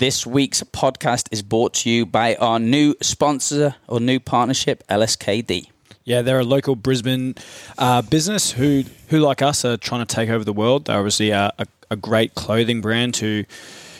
[0.00, 5.66] This week's podcast is brought to you by our new sponsor or new partnership, LSKD.
[6.04, 7.34] Yeah, they're a local Brisbane
[7.76, 10.86] uh, business who, who like us, are trying to take over the world.
[10.86, 13.44] They're obviously a, a, a great clothing brand who, you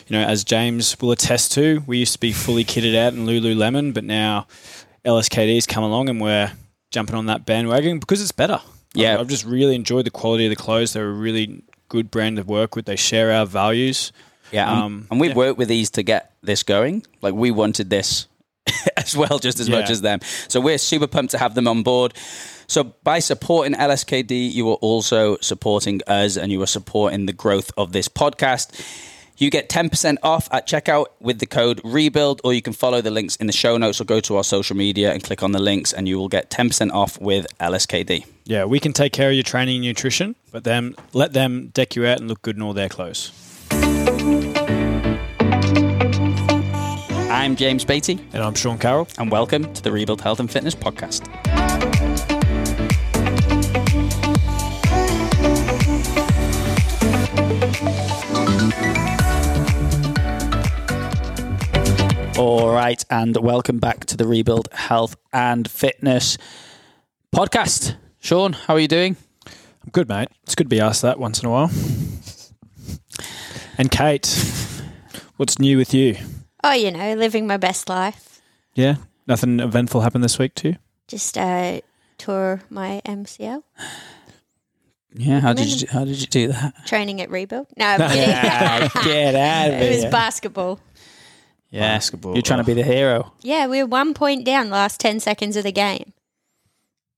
[0.09, 3.93] know, as James will attest to, we used to be fully kitted out in Lululemon,
[3.93, 4.47] but now
[5.05, 6.51] LSKD's come along and we're
[6.89, 8.59] jumping on that bandwagon because it's better.
[8.95, 9.13] Yeah.
[9.13, 10.93] I've, I've just really enjoyed the quality of the clothes.
[10.93, 12.85] They're a really good brand to work with.
[12.85, 14.11] They share our values.
[14.51, 15.37] Yeah, and, Um, and we've yeah.
[15.37, 17.05] worked with these to get this going.
[17.21, 18.27] Like we wanted this
[18.97, 20.19] as well, just as much as them.
[20.47, 22.13] So we're super pumped to have them on board.
[22.67, 27.71] So by supporting LSKD, you are also supporting us, and you are supporting the growth
[27.77, 28.79] of this podcast.
[29.37, 33.09] You get 10% off at checkout with the code REBUILD, or you can follow the
[33.09, 35.59] links in the show notes or go to our social media and click on the
[35.59, 38.23] links, and you will get 10% off with LSKD.
[38.45, 41.95] Yeah, we can take care of your training and nutrition, but then let them deck
[41.95, 43.31] you out and look good in all their clothes.
[47.41, 49.07] I'm James Beatty, And I'm Sean Carroll.
[49.17, 51.27] and welcome to the Rebuild Health and Fitness Podcast.
[62.37, 66.37] All right, and welcome back to the Rebuild Health and Fitness
[67.35, 67.95] Podcast.
[68.19, 69.15] Sean, how are you doing?
[69.47, 70.29] I'm good, mate.
[70.43, 71.71] It's good to be asked that once in a while.
[73.79, 74.27] And Kate,
[75.37, 76.15] what's new with you?
[76.63, 78.41] Oh, you know, living my best life.
[78.75, 78.95] Yeah,
[79.27, 80.75] nothing eventful happened this week too.
[81.07, 81.81] Just uh,
[82.17, 83.63] tore my MCL.
[85.13, 86.85] Yeah, how did you how did you do that?
[86.85, 87.67] Training at Rebuild.
[87.75, 89.03] No, I'm kidding.
[89.03, 90.79] Get out of it was basketball.
[91.69, 92.33] Yeah, Basketball.
[92.33, 93.31] You're trying to be the hero.
[93.41, 96.13] Yeah, we were one point down last ten seconds of the game.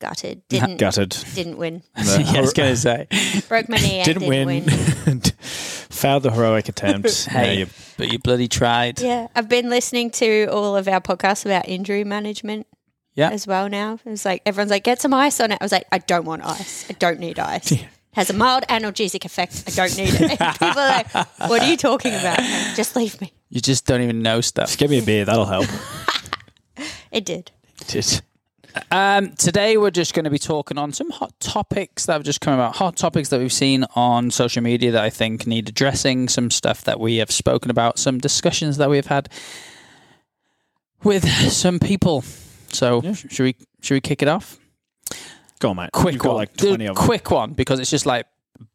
[0.04, 0.42] Gutted.
[0.50, 1.16] Didn't Gutted.
[1.34, 1.82] didn't win.
[1.98, 3.08] yeah, I was going to say.
[3.48, 4.04] Broke my knee.
[4.04, 4.66] Didn't, didn't, win.
[5.06, 5.20] win.
[5.40, 7.26] Failed the heroic attempt.
[7.30, 9.00] Hey, Yeah, you- but you bloody tried.
[9.00, 12.68] Yeah, I've been listening to all of our podcasts about injury management.
[13.16, 13.30] Yeah.
[13.30, 14.00] as well now.
[14.04, 15.60] It was like everyone's like, get some ice on it.
[15.62, 16.90] I was like, I don't want ice.
[16.90, 17.72] I don't need ice.
[18.14, 19.64] Has a mild analgesic effect.
[19.68, 20.32] I don't need it.
[20.40, 21.14] People are like,
[21.48, 22.40] what are you talking about?
[22.40, 23.32] Like, Just leave me.
[23.50, 24.66] You just don't even know stuff.
[24.70, 25.26] Just give me a beer.
[25.26, 25.68] That'll help.
[27.12, 27.52] It did.
[27.88, 28.24] Just-
[28.92, 32.42] Um, today we're just going to be talking on some hot topics that have just
[32.42, 36.28] come about, hot topics that we've seen on social media that I think need addressing,
[36.30, 39.30] some stuff that we have spoken about, some discussions that we've had
[41.04, 42.24] with some people.
[42.70, 44.58] So sh- should we should we kick it off?
[45.60, 45.92] Go on, mate.
[45.94, 46.36] quick You've one.
[46.36, 48.26] like 20 of quick one because it's just like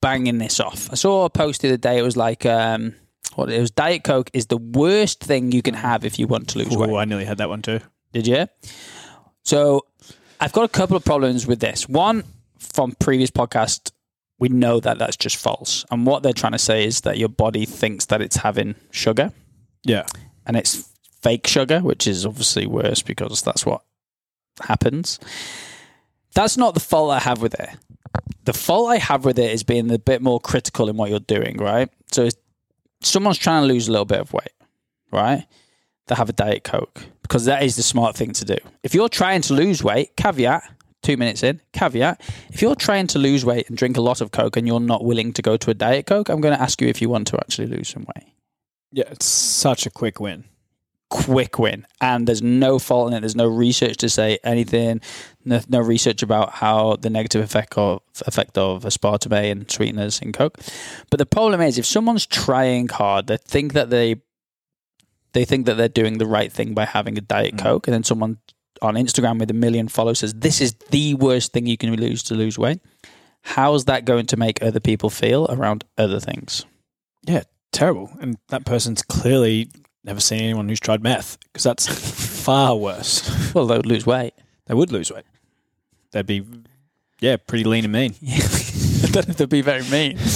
[0.00, 0.88] banging this off.
[0.92, 1.98] I saw a post the other day.
[1.98, 2.94] It was like, um,
[3.34, 3.70] what it was.
[3.70, 6.90] Diet Coke is the worst thing you can have if you want to lose weight.
[6.90, 7.80] Ooh, I nearly had that one too.
[8.12, 8.46] Did you?
[9.48, 9.86] So
[10.40, 11.88] I've got a couple of problems with this.
[11.88, 12.22] One
[12.58, 13.92] from previous podcast,
[14.38, 17.30] we know that that's just false, and what they're trying to say is that your
[17.30, 19.32] body thinks that it's having sugar,
[19.84, 20.04] Yeah.
[20.44, 20.86] and it's
[21.22, 23.80] fake sugar, which is obviously worse because that's what
[24.60, 25.18] happens.
[26.34, 27.70] That's not the fault I have with it.
[28.44, 31.20] The fault I have with it is being a bit more critical in what you're
[31.20, 31.88] doing, right?
[32.12, 32.34] So if
[33.00, 34.52] someone's trying to lose a little bit of weight,
[35.10, 35.46] right?
[36.06, 38.56] They have a Diet Coke because that is the smart thing to do.
[38.82, 40.62] If you're trying to lose weight, caveat,
[41.02, 44.30] two minutes in, caveat, if you're trying to lose weight and drink a lot of
[44.32, 46.80] Coke and you're not willing to go to a Diet Coke, I'm going to ask
[46.80, 48.32] you if you want to actually lose some weight.
[48.92, 50.44] Yeah, it's such a quick win.
[51.10, 51.86] quick win.
[52.00, 53.20] And there's no fault in it.
[53.20, 55.00] There's no research to say anything.
[55.44, 60.32] No, no research about how the negative effect of effect of aspartame and sweeteners in
[60.32, 60.58] coke.
[61.10, 64.16] But the problem is if someone's trying hard they think that they
[65.32, 67.62] they think that they're doing the right thing by having a diet mm.
[67.62, 68.38] coke and then someone
[68.82, 72.22] on instagram with a million followers says this is the worst thing you can lose
[72.22, 72.80] to lose weight
[73.42, 76.64] how's that going to make other people feel around other things
[77.26, 78.10] Yeah, terrible.
[78.20, 79.70] And that person's clearly
[80.04, 81.86] never seen anyone who's tried meth because that's
[82.44, 83.28] far worse.
[83.54, 84.32] well they would lose weight
[84.66, 85.24] They would lose weight.
[86.12, 86.42] They'd be,
[87.20, 88.14] yeah, pretty lean and mean.
[88.22, 90.16] I don't know if they'd be very mean.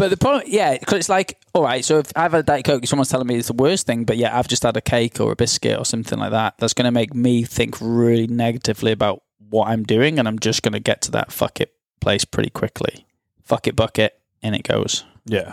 [0.00, 2.64] But the problem, yeah, because it's like, all right, so if I've had a Diet
[2.64, 5.20] Coke, someone's telling me it's the worst thing, but yeah, I've just had a cake
[5.20, 8.92] or a biscuit or something like that, that's going to make me think really negatively
[8.92, 12.24] about what I'm doing, and I'm just going to get to that fuck it place
[12.24, 13.04] pretty quickly.
[13.44, 15.04] Fuck it bucket, in it goes.
[15.26, 15.52] Yeah.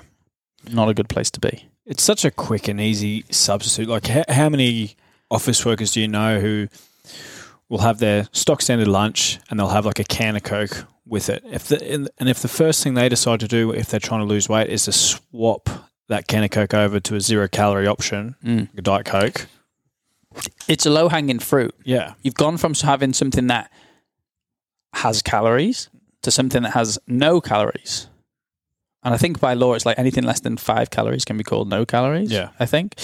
[0.71, 1.67] Not a good place to be.
[1.85, 3.89] It's such a quick and easy substitute.
[3.89, 4.95] Like, how, how many
[5.29, 6.69] office workers do you know who
[7.67, 11.29] will have their stock standard lunch and they'll have like a can of Coke with
[11.29, 11.43] it?
[11.45, 14.25] If the, and if the first thing they decide to do if they're trying to
[14.25, 15.69] lose weight is to swap
[16.09, 18.59] that can of Coke over to a zero calorie option, Mm.
[18.69, 19.47] like a Diet Coke,
[20.67, 21.73] It's a low hanging fruit.
[21.83, 23.71] yeah, You've gone from having something that
[24.93, 25.89] has calories
[26.23, 28.07] to something that has no calories.
[29.03, 31.69] And I think by law, it's like anything less than five calories can be called
[31.69, 32.31] no calories.
[32.31, 32.49] Yeah.
[32.59, 32.95] I think.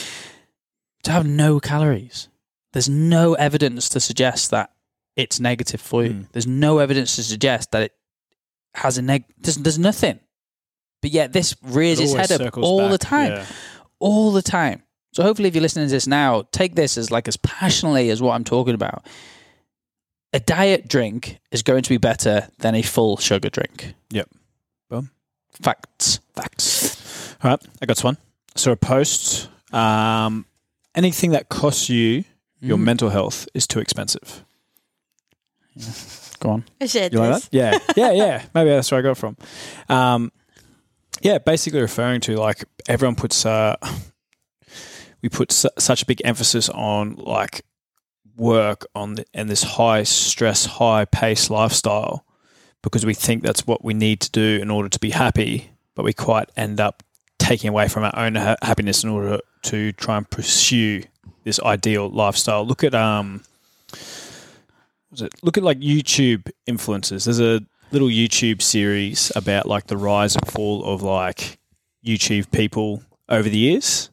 [1.03, 2.29] To have no calories,
[2.71, 4.71] there's no evidence to suggest that
[5.15, 6.11] it's negative for you.
[6.11, 6.31] Mm.
[6.31, 7.91] There's no evidence to suggest that it
[8.73, 9.25] has a neg.
[9.37, 10.19] There's, there's nothing.
[11.01, 13.45] But yet this rears It its head up all the time yeah.
[13.99, 14.83] all the time.
[15.11, 18.21] So hopefully, if you're listening to this now, take this as like as passionately as
[18.21, 19.05] what I'm talking about.
[20.31, 23.93] A diet drink is going to be better than a full sugar drink.
[24.09, 24.29] Yep.
[24.89, 25.11] Boom.
[25.61, 26.19] Facts.
[26.35, 27.35] Facts.
[27.43, 28.17] All right, I got one.
[28.55, 29.49] So a post.
[29.71, 30.45] Um,
[30.95, 32.23] anything that costs you
[32.61, 32.83] your Mm.
[32.83, 34.43] mental health is too expensive.
[36.39, 36.65] Go on.
[36.81, 37.47] I shared You like this.
[37.49, 37.53] that?
[37.53, 38.45] Yeah, yeah, yeah.
[38.53, 39.37] Maybe that's where I got it from.
[39.89, 40.31] Um,
[41.21, 43.75] yeah, basically referring to like everyone puts uh,
[45.21, 47.65] we put su- such a big emphasis on like
[48.35, 52.25] work on the, and this high stress, high pace lifestyle
[52.81, 56.03] because we think that's what we need to do in order to be happy, but
[56.03, 57.01] we quite end up
[57.39, 61.03] taking away from our own ha- happiness in order to try and pursue
[61.45, 62.65] this ideal lifestyle.
[62.65, 63.43] Look at um
[65.13, 67.25] was it look at like YouTube influencers.
[67.25, 67.61] There's a
[67.91, 71.59] little YouTube series about like the rise and fall of like
[72.05, 74.09] YouTube people over the years.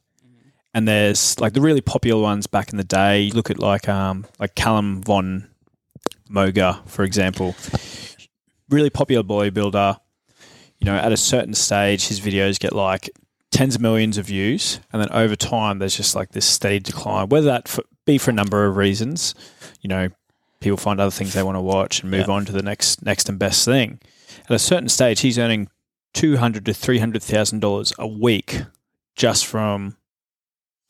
[0.73, 3.23] And there's like the really popular ones back in the day.
[3.23, 5.49] You look at like um like Calum von
[6.31, 7.57] Moger, for example.
[8.69, 9.99] Really popular bodybuilder.
[10.79, 13.11] You know, at a certain stage his videos get like
[13.51, 17.29] tens of millions of views and then over time there's just like this steady decline
[17.29, 19.35] whether that f- be for a number of reasons
[19.81, 20.09] you know
[20.61, 22.35] people find other things they want to watch and move Yeah.
[22.35, 23.99] on to the next next and best thing
[24.45, 25.69] at a certain stage he's earning
[26.15, 28.63] 200 to 300 thousand dollars a week
[29.17, 29.97] just from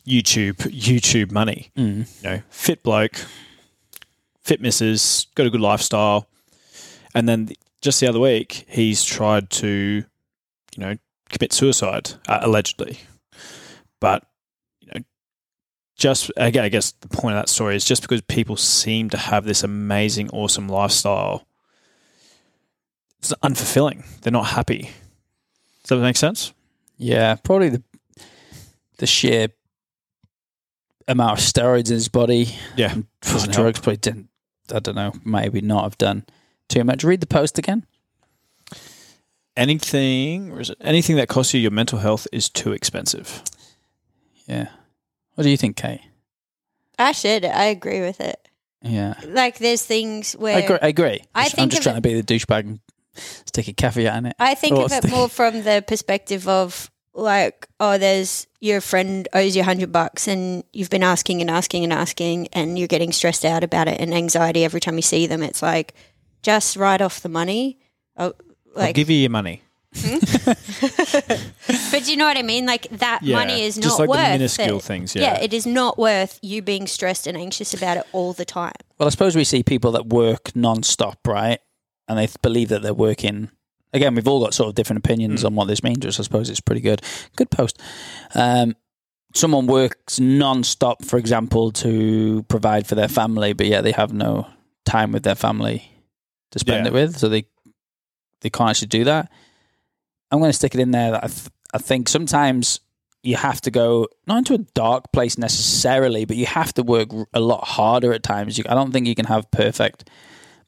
[0.07, 2.07] youtube youtube money Mm.
[2.23, 3.25] you know, fit bloke,
[4.43, 6.27] fit misses, got a good lifestyle.
[7.15, 10.05] And then th- just the other week, he's tried to, you
[10.79, 10.97] know,
[11.29, 12.99] commit suicide, uh, allegedly.
[14.01, 14.25] But,
[16.01, 19.19] just again, I guess the point of that story is just because people seem to
[19.19, 21.47] have this amazing, awesome lifestyle,
[23.19, 24.05] it's unfulfilling.
[24.23, 24.91] They're not happy.
[25.85, 26.53] Does that make sense?
[26.97, 27.83] Yeah, probably the
[28.97, 29.49] the sheer
[31.07, 32.49] amount of steroids in his body.
[32.77, 32.95] Yeah.
[33.21, 34.29] drugs probably didn't.
[34.73, 35.13] I don't know.
[35.25, 36.25] Maybe not have done
[36.69, 37.05] too much.
[37.05, 37.85] Read the post again.
[39.57, 43.43] Anything, or is it anything that costs you your mental health is too expensive.
[44.47, 44.69] Yeah.
[45.41, 46.03] What do you think, Kate?
[46.99, 47.47] I should.
[47.47, 48.47] I agree with it.
[48.83, 49.15] Yeah.
[49.27, 50.79] Like, there's things where I agree.
[50.83, 51.21] I agree.
[51.35, 52.81] I I'm think just trying to be the douchebag and
[53.15, 54.37] stick a caveat in it.
[54.39, 59.29] I think Or of it more from the perspective of like, oh, there's your friend
[59.33, 62.87] owes you a hundred bucks, and you've been asking and asking and asking, and you're
[62.87, 65.43] getting stressed out about it and anxiety every time you see them.
[65.43, 65.95] It's like
[66.43, 67.79] just write off the money.
[68.19, 68.35] Oh,
[68.77, 69.63] I'll give you your money.
[71.91, 72.67] but do you know what I mean?
[72.67, 74.83] Like that Yeah, money is just not like the worth minuscule it.
[74.85, 75.41] things, yeah, yeah.
[75.41, 78.73] it is not worth you being stressed and anxious about it all the time.
[78.99, 81.59] Well, I suppose we see people that work non-stop, right?
[82.09, 83.51] And they believe that they're working.
[83.93, 85.47] Again, we've all got sort of different opinions Mm.
[85.47, 87.03] on what this means, which I suppose it's pretty good.
[87.37, 87.81] Good post.
[88.35, 88.77] Um,
[89.35, 94.47] someone works non-stop, for example, to provide for their family, but yet they have no
[94.85, 95.91] time with their family
[96.53, 96.91] to spend Yeah.
[96.91, 97.47] it with, so they
[98.43, 99.31] they can't actually do that.
[100.31, 102.81] I'm going to stick it in there that I, th- I think sometimes
[103.23, 107.13] you have to go not into a dark place necessarily, but you have to work
[107.13, 108.57] r- a lot harder at times.
[108.57, 110.09] You, I don't think you can have perfect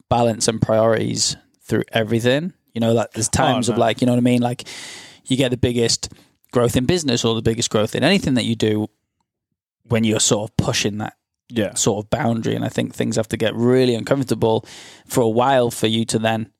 [0.09, 2.53] balance and priorities through everything.
[2.73, 3.81] You know, like there's times of no.
[3.81, 4.41] like, you know what I mean?
[4.41, 4.67] Like
[5.25, 6.09] you get the biggest
[6.51, 8.87] growth in business or the biggest growth in anything that you do
[9.83, 11.15] when you're sort of pushing that
[11.49, 11.73] Yeah.
[11.73, 12.55] sort of boundary.
[12.55, 14.65] And I think things have to get really uncomfortable
[15.07, 16.51] for a while for you to then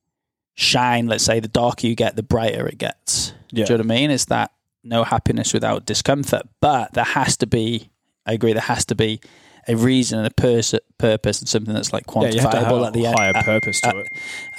[0.55, 1.07] shine.
[1.07, 3.33] Let's say the darker you get, the brighter it gets.
[3.51, 3.65] Yeah.
[3.65, 4.12] Do you know what I mean?
[4.12, 4.51] It's that
[4.83, 6.43] no happiness without discomfort.
[6.62, 7.89] But there has to be,
[8.25, 9.19] I agree, there has to be
[9.67, 12.88] a reason and a pers- purpose and something that's like Yeah, you have have quantifiable
[12.88, 13.17] at the end.
[13.17, 14.07] higher at- purpose to at- it.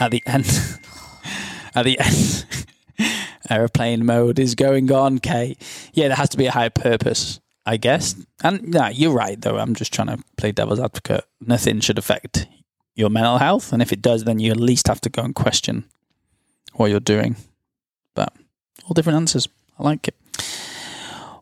[0.01, 0.47] at the end
[1.75, 2.47] at the end
[3.51, 5.61] aeroplane mode is going on Kate
[5.93, 9.59] yeah there has to be a higher purpose I guess and no you're right though
[9.59, 12.47] I'm just trying to play devil's advocate nothing should affect
[12.95, 15.35] your mental health and if it does then you at least have to go and
[15.35, 15.85] question
[16.75, 17.37] what you're doing
[18.15, 18.33] but
[18.85, 19.49] all different answers
[19.79, 20.15] I like it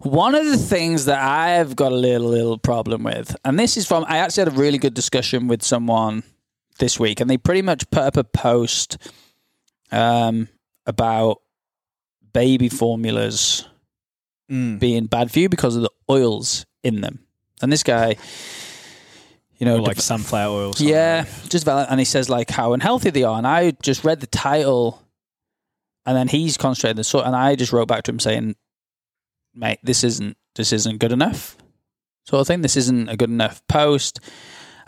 [0.01, 3.87] one of the things that I've got a little little problem with, and this is
[3.87, 6.25] from I actually had a really good discussion with someone
[6.81, 8.99] this week, and they pretty much put up a post
[9.93, 10.49] um,
[10.87, 11.41] about
[12.33, 13.65] baby formulas
[14.51, 14.81] Mm.
[14.81, 17.21] being bad for you because of the oils in them.
[17.63, 18.17] And this guy,
[19.63, 20.75] you know, Or like sunflower oil.
[20.79, 21.87] yeah, just valid.
[21.89, 23.39] And he says like how unhealthy they are.
[23.39, 25.01] And I just read the title
[26.05, 28.57] And then he's concentrating the sort, and I just wrote back to him saying,
[29.55, 31.57] "Mate, this isn't this isn't good enough."
[32.27, 32.63] Sort of thing.
[32.63, 34.19] This isn't a good enough post.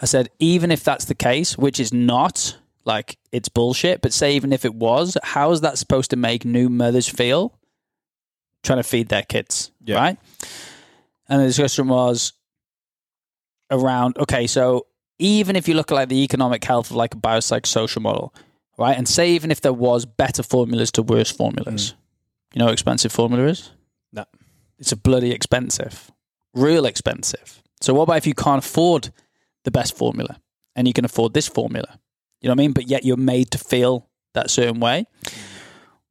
[0.02, 4.00] I said, even if that's the case, which is not, like it's bullshit.
[4.02, 7.56] But say even if it was, how is that supposed to make new mothers feel
[8.64, 9.96] trying to feed their kids, Yeah.
[9.98, 10.18] right?
[11.28, 12.32] And the discussion was
[13.74, 14.86] around okay, so
[15.18, 18.34] even if you look at like the economic health of like a biopsychosocial model,
[18.78, 18.96] right?
[18.96, 22.54] And say even if there was better formulas to worse formulas, mm.
[22.54, 23.70] you know, how expensive formula is.
[24.12, 24.24] No.
[24.78, 26.10] It's a bloody expensive,
[26.52, 27.62] real expensive.
[27.80, 29.12] So what about if you can't afford
[29.64, 30.40] the best formula
[30.74, 31.98] and you can afford this formula?
[32.40, 32.72] You know what I mean?
[32.72, 35.06] But yet you're made to feel that certain way.
[35.24, 35.32] Mm.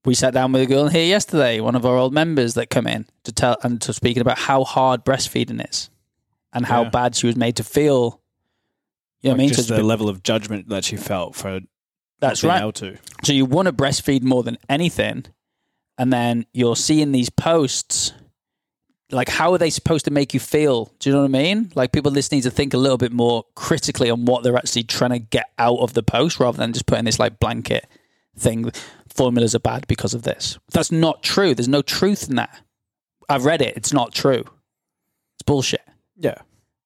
[0.05, 2.87] We sat down with a girl here yesterday, one of our old members that come
[2.87, 5.89] in to tell and to speaking about how hard breastfeeding is
[6.53, 6.89] and how Yeah.
[6.89, 8.21] bad she was made to feel.
[9.21, 9.47] You know what I mean?
[9.49, 11.61] Just it's the been- level of judgment that she felt for
[12.19, 12.61] that's right.
[12.61, 12.97] able to.
[13.23, 15.25] So you want to breastfeed more than anything,
[15.97, 18.13] and then you're seeing these posts.
[19.11, 20.91] Like, how are they supposed to make you feel?
[20.99, 21.71] Do you know what I mean?
[21.75, 24.83] Like, people just need to think a little bit more critically on what they're actually
[24.83, 27.85] trying to get out of the post rather than just putting this like blanket
[28.35, 28.71] thing.
[29.07, 30.57] Formulas are bad because of this.
[30.71, 31.53] That's not true.
[31.53, 32.61] There's no truth in that.
[33.29, 33.77] I've read it.
[33.77, 34.45] It's not true.
[35.35, 35.81] It's bullshit.
[36.17, 36.35] Yeah.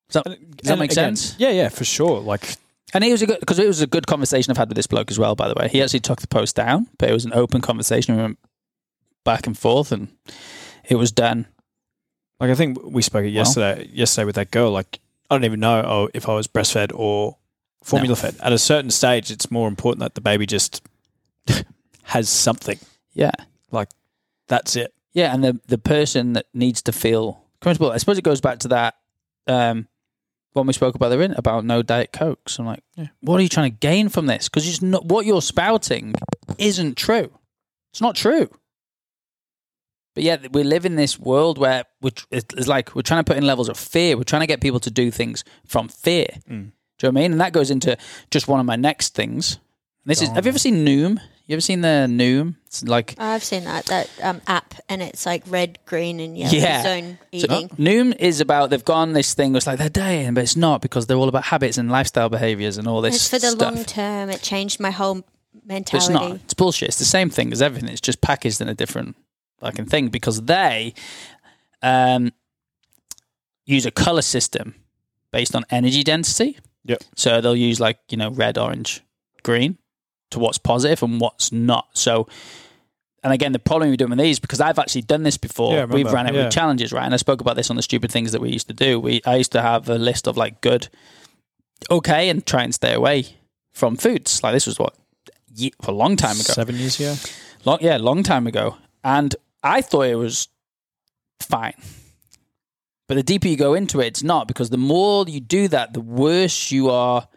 [0.10, 1.36] Does that, does that make again, sense?
[1.38, 2.19] Yeah, yeah, for sure.
[2.22, 2.55] Like,
[2.93, 4.88] And it was a good because it was a good conversation I've had with this
[4.88, 5.36] bloke as well.
[5.36, 8.15] By the way, he actually took the post down, but it was an open conversation.
[8.15, 8.39] We went
[9.25, 10.07] back and forth, and
[10.88, 11.48] it was done.
[12.39, 13.89] like I think we spoke it yesterday.
[13.91, 14.72] yesterday with that girl.
[14.72, 17.36] Like, I don't even know oh, if I was breastfed or
[17.84, 18.38] formula fed.
[18.41, 20.81] At a certain stage, it's more important that the baby just
[22.03, 22.79] has something.
[23.13, 23.31] Yeah,
[23.72, 23.89] like
[24.48, 24.93] That's it.
[25.12, 27.91] yeah, and the the person that needs to feel comfortable.
[27.91, 28.96] I suppose it goes back to that
[29.47, 29.87] um,
[30.53, 32.59] when we spoke about the rent about no diet cokes.
[32.59, 32.83] I'm like,
[33.21, 34.49] what are you trying to gain from this?
[34.49, 36.13] Because it's not what you're spouting
[36.57, 37.31] isn't true.
[37.91, 38.49] It's not true.
[40.15, 41.83] But yet we live in this world where
[42.31, 44.17] it's like we're trying to put in levels of fear.
[44.17, 46.25] We're trying to get people to do things from fear.
[46.99, 47.31] Do you know what I mean?
[47.33, 47.95] And that goes into
[48.31, 49.59] just one of my next things.
[50.05, 50.29] This is.
[50.29, 51.19] Have you ever seen Noom?
[51.47, 52.55] You ever seen the Noom?
[52.65, 56.51] It's like I've seen that that um, app, and it's like red, green, and yellow
[56.53, 56.83] Yeah.
[56.83, 57.69] zone So, eating.
[57.69, 59.55] Noom is about they've gone this thing.
[59.55, 62.77] It's like they're dying, but it's not because they're all about habits and lifestyle behaviors
[62.77, 63.15] and all this.
[63.15, 63.61] it's for the stuff.
[63.75, 64.29] long term.
[64.29, 65.23] It changed my whole But
[65.93, 66.13] it's mentality.
[66.13, 66.35] not.
[66.43, 66.89] It's bullshit.
[66.89, 67.89] It's the same thing as everything.
[67.89, 69.15] It's just packaged in a different
[69.61, 70.93] fucking thing because they
[71.81, 72.33] um,
[73.65, 74.75] use a color system
[75.31, 76.57] based on energy density.
[76.83, 77.03] Yep.
[77.15, 79.01] So they'll use like you know red, orange,
[79.43, 79.77] green
[80.31, 81.88] to what's positive and what's not.
[81.93, 82.27] So.
[83.24, 85.74] And again, the problem we're doing with these because I've actually done this before.
[85.74, 86.46] Yeah, We've ran it Yeah.
[86.46, 87.03] with challenges, right?
[87.03, 89.00] And I spoke about this on the stupid things that we used to do.
[89.00, 90.88] We I used to have a list of like good,
[91.89, 93.25] okay, and try and stay away
[93.74, 94.41] from foods.
[94.43, 94.96] Like this was what
[95.88, 96.53] a long time ago.
[96.53, 97.15] Seven years ago.
[97.65, 98.77] Long, yeah, long time ago.
[99.03, 100.48] And I thought it was
[101.41, 101.74] fine.
[103.07, 105.93] But the deeper you go into it, it's not because the more you do that,
[105.93, 107.27] the worse you are.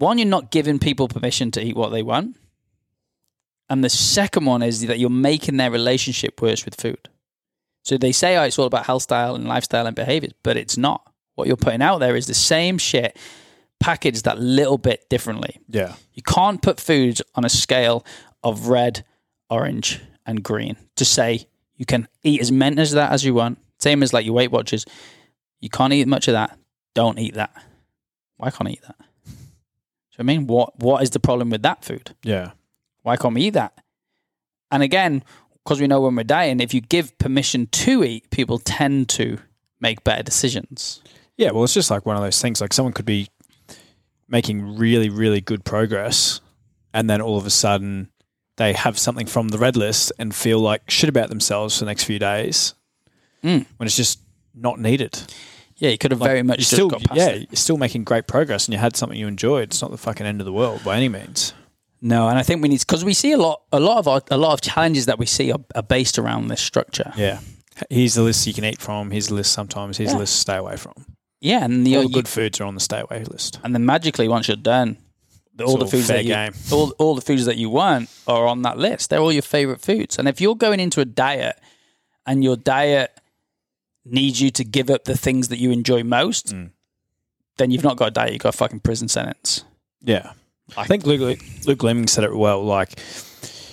[0.00, 2.36] One, you're not giving people permission to eat what they want.
[3.68, 7.08] And the second one is that you're making their relationship worse with food.
[7.84, 10.78] So they say, oh, it's all about health style and lifestyle and behaviors, but it's
[10.78, 11.12] not.
[11.34, 13.16] What you're putting out there is the same shit
[13.78, 15.60] packaged that little bit differently.
[15.68, 15.94] Yeah.
[16.14, 18.04] You can't put foods on a scale
[18.42, 19.04] of red,
[19.50, 23.58] orange, and green to say you can eat as many as that as you want.
[23.78, 24.86] Same as like your Weight Watchers.
[25.60, 26.58] You can't eat much of that.
[26.94, 27.52] Don't eat that.
[28.38, 28.96] Why can't I eat that?
[28.98, 30.46] Do you know what I mean?
[30.46, 32.14] What What is the problem with that food?
[32.22, 32.52] Yeah.
[33.02, 33.72] Why can't we eat that?
[34.70, 35.24] And again,
[35.64, 39.38] because we know when we're dying, if you give permission to eat, people tend to
[39.80, 41.02] make better decisions.
[41.36, 42.60] Yeah, well, it's just like one of those things.
[42.60, 43.28] Like someone could be
[44.28, 46.40] making really, really good progress,
[46.94, 48.10] and then all of a sudden
[48.56, 51.90] they have something from the red list and feel like shit about themselves for the
[51.90, 52.74] next few days
[53.42, 53.64] Mm.
[53.78, 54.20] when it's just
[54.54, 55.18] not needed.
[55.80, 57.48] Yeah, you could have Like, very much just still, got past yeah, it.
[57.50, 59.64] you're still making great progress, and you had something you enjoyed.
[59.70, 61.54] It's not the fucking end of the world by any means.
[62.02, 64.22] No, and I think we need because we see a lot, a lot of our,
[64.30, 67.12] a lot of challenges that we see are, are based around this structure.
[67.16, 67.40] Yeah.
[67.88, 69.10] Here's the list you can eat from.
[69.10, 69.96] Here's the list sometimes.
[69.96, 70.14] Here's Yeah.
[70.14, 70.92] the list to stay away from.
[71.40, 73.58] Yeah, and the, All you- the good foods are on the stay away list.
[73.64, 74.98] and then magically once you're done,
[75.54, 76.52] the, all the foods that you, game.
[76.72, 79.08] all all the foods that you want are on that list.
[79.10, 80.18] They're all your favorite foods.
[80.18, 81.58] And if you're going into a diet
[82.26, 83.10] and your diet
[84.04, 86.70] needs you to give up the things that you enjoy most, Mm.
[87.58, 88.32] then you've not got a diet.
[88.32, 89.64] You've got a fucking prison sentence.
[90.00, 90.32] Yeah.
[90.76, 92.62] I think Luke, Luke Leaman said it well.
[92.64, 92.98] Like,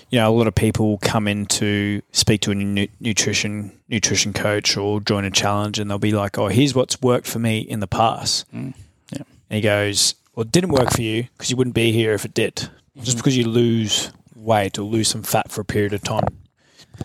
[0.10, 4.34] you know, a lot of people come in to speak to a nu- nutrition nutrition
[4.34, 7.60] coach or join a challenge, and they'll be like, "Oh, here's what's worked for me
[7.60, 8.74] in the past." Mm,
[9.12, 9.22] yeah.
[9.50, 12.26] And he goes, "Well, it didn't work for you because you wouldn't be here if
[12.26, 12.70] it did.
[13.02, 16.26] Just because you lose weight or lose some fat for a period of time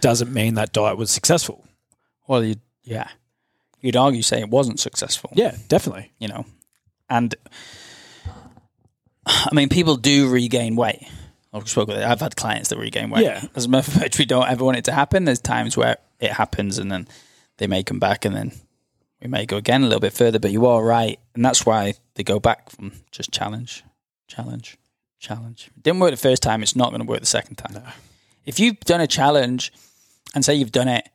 [0.01, 1.67] doesn't mean that diet was successful.
[2.27, 3.09] Well, you, yeah,
[3.81, 5.31] you'd argue say it wasn't successful.
[5.35, 6.13] Yeah, definitely.
[6.19, 6.45] you know,
[7.09, 7.35] and
[9.27, 11.07] I mean, people do regain weight.
[11.53, 11.97] I've spoken.
[12.03, 13.25] I've had clients that regain weight.
[13.25, 13.43] Yeah.
[13.55, 15.25] As a matter of fact, we don't ever want it to happen.
[15.25, 17.07] There's times where it happens, and then
[17.59, 18.53] they may come back, and then
[19.21, 20.39] we may go again a little bit further.
[20.39, 23.85] But you are right, and that's why they go back from just challenge,
[24.29, 24.79] challenge,
[25.21, 25.71] challenge.
[25.81, 26.63] Didn't work the first time.
[26.63, 27.83] It's not going to work the second time.
[28.47, 29.73] If you've done a challenge,
[30.35, 31.07] and say you've done it,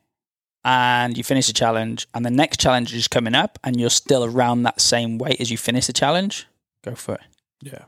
[0.68, 4.22] and you finish the challenge, and the next challenge is coming up, and you're still
[4.22, 6.46] around that same weight as you finish the challenge,
[6.84, 7.22] go for it.
[7.62, 7.84] Yeah.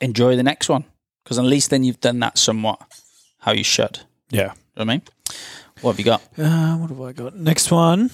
[0.00, 0.84] Enjoy the next one
[1.22, 2.80] because at least then you've done that somewhat
[3.38, 4.00] how you should.
[4.30, 4.40] Yeah.
[4.40, 5.02] You know what I mean?
[5.80, 6.22] What have you got?
[6.36, 7.36] Uh, what have I got?
[7.36, 8.10] Next one.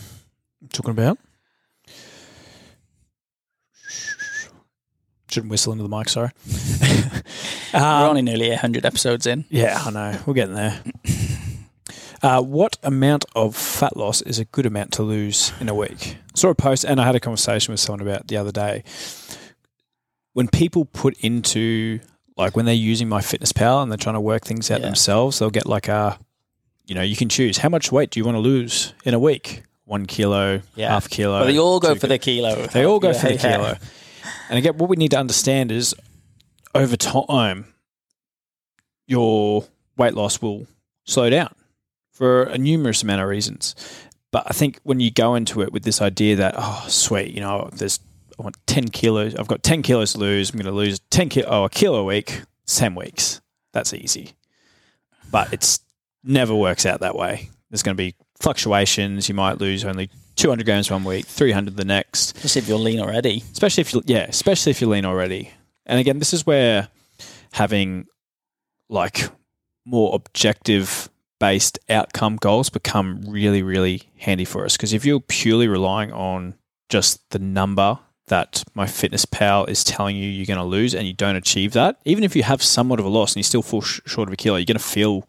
[0.61, 1.19] I'm talking about.
[5.31, 6.11] Shouldn't whistle into the mic.
[6.11, 6.31] Sorry.
[7.73, 9.47] We're um, only nearly 100 episodes in.
[9.49, 10.19] yeah, I know.
[10.27, 10.79] We're getting there.
[12.23, 16.17] Uh, what amount of fat loss is a good amount to lose in a week?
[16.35, 18.85] I Saw a post, and I had a conversation with someone about the other day.
[20.35, 22.01] When people put into
[22.37, 24.87] like when they're using MyFitnessPal and they're trying to work things out Yeah.
[24.87, 26.19] themselves, they'll get like a,
[26.87, 29.19] you know, you can choose how much weight do you want to lose in a
[29.19, 29.63] week?
[29.85, 30.89] One kilo, Yeah.
[30.91, 31.41] half kilo.
[31.41, 32.67] But they all go for the kilo.
[32.69, 33.77] they all go Yeah, for the kilo.
[34.49, 35.95] And again, what we need to understand is
[36.75, 37.67] over time,
[39.07, 39.65] your
[39.99, 40.67] weight loss will
[41.05, 41.53] slow down
[42.21, 43.75] for a numerous amount of reasons.
[44.31, 47.41] But I think when you go into it with this idea that, oh, sweet, you
[47.41, 47.99] know, there's,
[48.39, 51.31] I want 10 kilos, I've got 10 kilos to lose, I'm going to lose 10
[51.31, 53.41] kilo, oh, a kilo a week, 10 weeks.
[53.73, 54.35] That's easy.
[55.31, 55.81] But it's
[56.23, 57.49] never works out that way.
[57.71, 59.31] There's going to be fluctuations.
[59.31, 63.01] You might lose only 200 grams one week, 300 the next Especially if you're lean
[63.01, 63.43] already.
[63.51, 65.53] especially if you yeah, especially if you're lean already.
[65.87, 66.89] And again, this is where
[67.53, 68.07] having
[68.91, 69.31] like
[69.87, 71.09] more objective
[71.41, 74.77] based outcome goals become really really handy for us.
[74.77, 76.55] Because if you're purely relying on
[76.89, 81.35] just the number that MyFitnessPal is telling you you're going to lose and you don't
[81.35, 83.99] achieve that even if you have somewhat of a loss and you still fall sh-
[84.07, 85.27] short of a kilo you're going to feel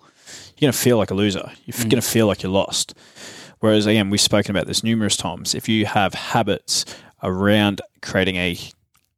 [0.57, 1.51] you're going to feel like a loser.
[1.65, 1.89] You're Mm.
[1.89, 2.93] going to feel like you're lost.
[3.59, 5.55] Whereas again we've spoken about this numerous times.
[5.55, 6.86] If you have habits
[7.23, 8.57] around creating a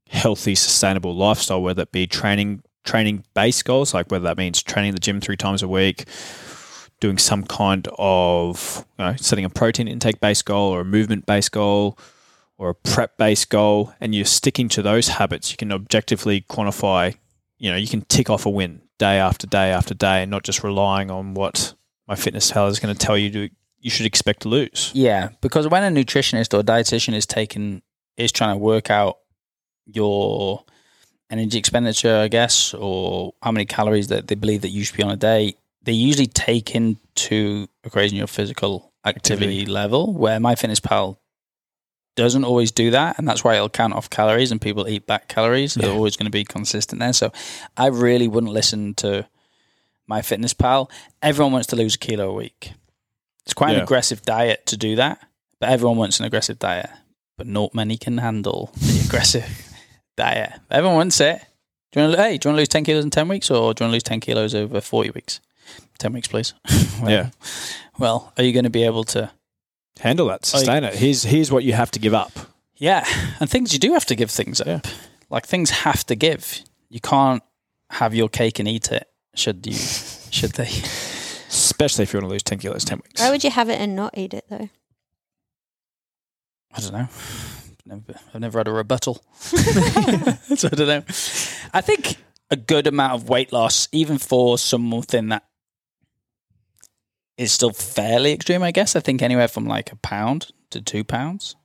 [0.09, 4.93] healthy, sustainable lifestyle, whether it be training training based goals, like whether that means training
[4.93, 6.05] the gym three times a week,
[7.03, 11.25] doing some kind of you know, setting a protein intake based goal or a movement
[11.25, 11.97] based goal
[12.57, 17.13] or a prep based goal, and you're sticking to those habits, you can objectively quantify,
[17.57, 20.43] you know, you can tick off a win day after day after day and not
[20.43, 21.73] just relying on what
[22.09, 24.91] MyFitnessPal is going to tell you to you should expect to lose.
[24.93, 27.81] Yeah, because when a nutritionist or a dietitian is taking
[28.15, 29.17] is trying to work out
[29.85, 30.63] your
[31.29, 35.03] energy expenditure, I guess, or how many calories that they believe that you should be
[35.03, 39.65] on a day, they usually take into equation your physical activity, Activity.
[39.71, 40.13] level.
[40.13, 41.17] Where MyFitnessPal
[42.15, 45.27] doesn't always do that, and that's why it'll count off calories and people eat back
[45.27, 45.73] calories.
[45.73, 47.13] They're always going to be consistent there.
[47.13, 47.31] So
[47.75, 49.27] I really wouldn't listen to
[50.09, 50.89] MyFitnessPal.
[51.21, 52.73] Everyone wants to lose a kilo a week.
[53.45, 55.19] It's quite an aggressive diet to do that,
[55.59, 56.89] but everyone wants an aggressive diet.
[57.37, 59.73] But not many can handle the aggressive
[60.15, 60.53] diet.
[60.69, 61.41] Everyone wants it.
[61.91, 63.51] Do you want to, hey, do you want to lose 10 kilos in 10 weeks
[63.51, 65.41] or do you want to lose 10 kilos over 40 weeks?
[66.03, 66.53] 10 weeks, please.
[67.01, 67.29] well, Yeah.
[67.97, 69.31] Well, are you going to be able to?
[70.01, 70.95] Handle that, sustain it.
[70.95, 72.31] Here's here's what you have to give up.
[72.75, 73.05] Yeah.
[73.39, 74.67] And things you do have to give things up.
[74.67, 74.79] Yeah.
[75.29, 76.61] Like things have to give.
[76.89, 77.43] You can't
[77.91, 79.73] have your cake and eat it, should you?
[80.31, 80.67] should they?
[81.47, 83.21] Especially if you want to lose ten kilos, ten weeks.
[83.21, 84.67] Why would you have it and not eat it though?
[86.75, 87.07] I don't know.
[87.85, 89.23] Never, I've never had a rebuttal.
[89.37, 91.03] so I don't know.
[91.71, 92.17] I think
[92.49, 95.43] a good amount of weight loss, even for something that
[97.37, 98.95] is still fairly extreme, I guess.
[98.95, 101.55] I think anywhere from like a pound to two pounds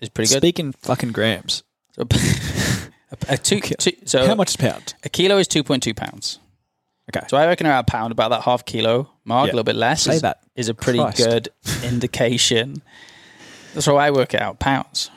[0.00, 0.38] is pretty good.
[0.40, 1.62] Speaking fucking grams.
[1.92, 2.02] So,
[3.10, 4.94] a, a two, two, so How much is a pound?
[5.04, 6.38] a kilo is two point two pounds.
[7.14, 7.26] Okay.
[7.28, 9.52] So I reckon around a pound, about that half kilo mark, Yeah.
[9.52, 10.40] a little bit less, Say is, that.
[10.54, 11.16] is a pretty Christ.
[11.16, 11.48] good
[11.82, 12.82] indication.
[13.74, 14.58] That's how I work it out.
[14.58, 15.10] Pounds.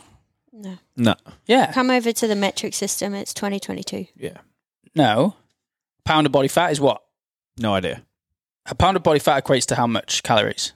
[0.53, 0.77] No.
[0.95, 1.15] No.
[1.47, 1.71] Yeah.
[1.73, 3.13] Come over to the metric system.
[3.13, 4.05] It's 2022.
[4.15, 4.37] Yeah.
[4.95, 5.35] No.
[6.05, 7.01] Pound of body fat is what?
[7.57, 8.03] No idea.
[8.67, 10.73] A pound of body fat equates to how much calories?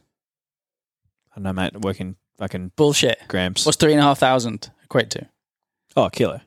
[1.32, 1.80] I don't know, mate.
[1.82, 3.20] Working fucking Bullshit.
[3.28, 3.66] grams.
[3.66, 5.28] What's three and a half thousand equate to?
[5.96, 6.42] oh, a kilo.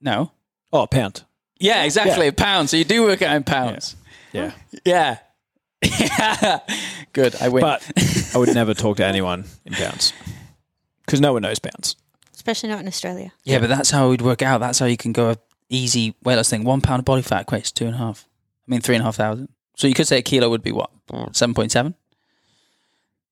[0.00, 0.32] No.
[0.72, 1.24] Oh, a pound.
[1.58, 2.26] Yeah, exactly.
[2.28, 2.70] A pound.
[2.70, 3.96] So you do work out in pounds.
[4.32, 4.52] Yeah.
[4.84, 5.18] Yeah.
[5.84, 6.60] Yeah.
[7.12, 7.36] Good.
[7.40, 7.60] I win.
[7.60, 7.88] But
[8.34, 10.12] I would never talk to anyone in pounds
[11.04, 11.96] because no one knows pounds.
[12.34, 13.32] Especially not in Australia.
[13.44, 14.58] yeah, but that's how we'd work out.
[14.58, 15.36] That's how you can go a
[15.68, 16.64] easy weight loss thing.
[16.64, 18.26] One pound of body fat equates to two and a half.
[18.66, 19.48] I mean, three and a half thousand.
[19.76, 20.90] So you could say a kilo would be what?
[21.10, 21.30] Mm.
[21.32, 21.94] 7.7?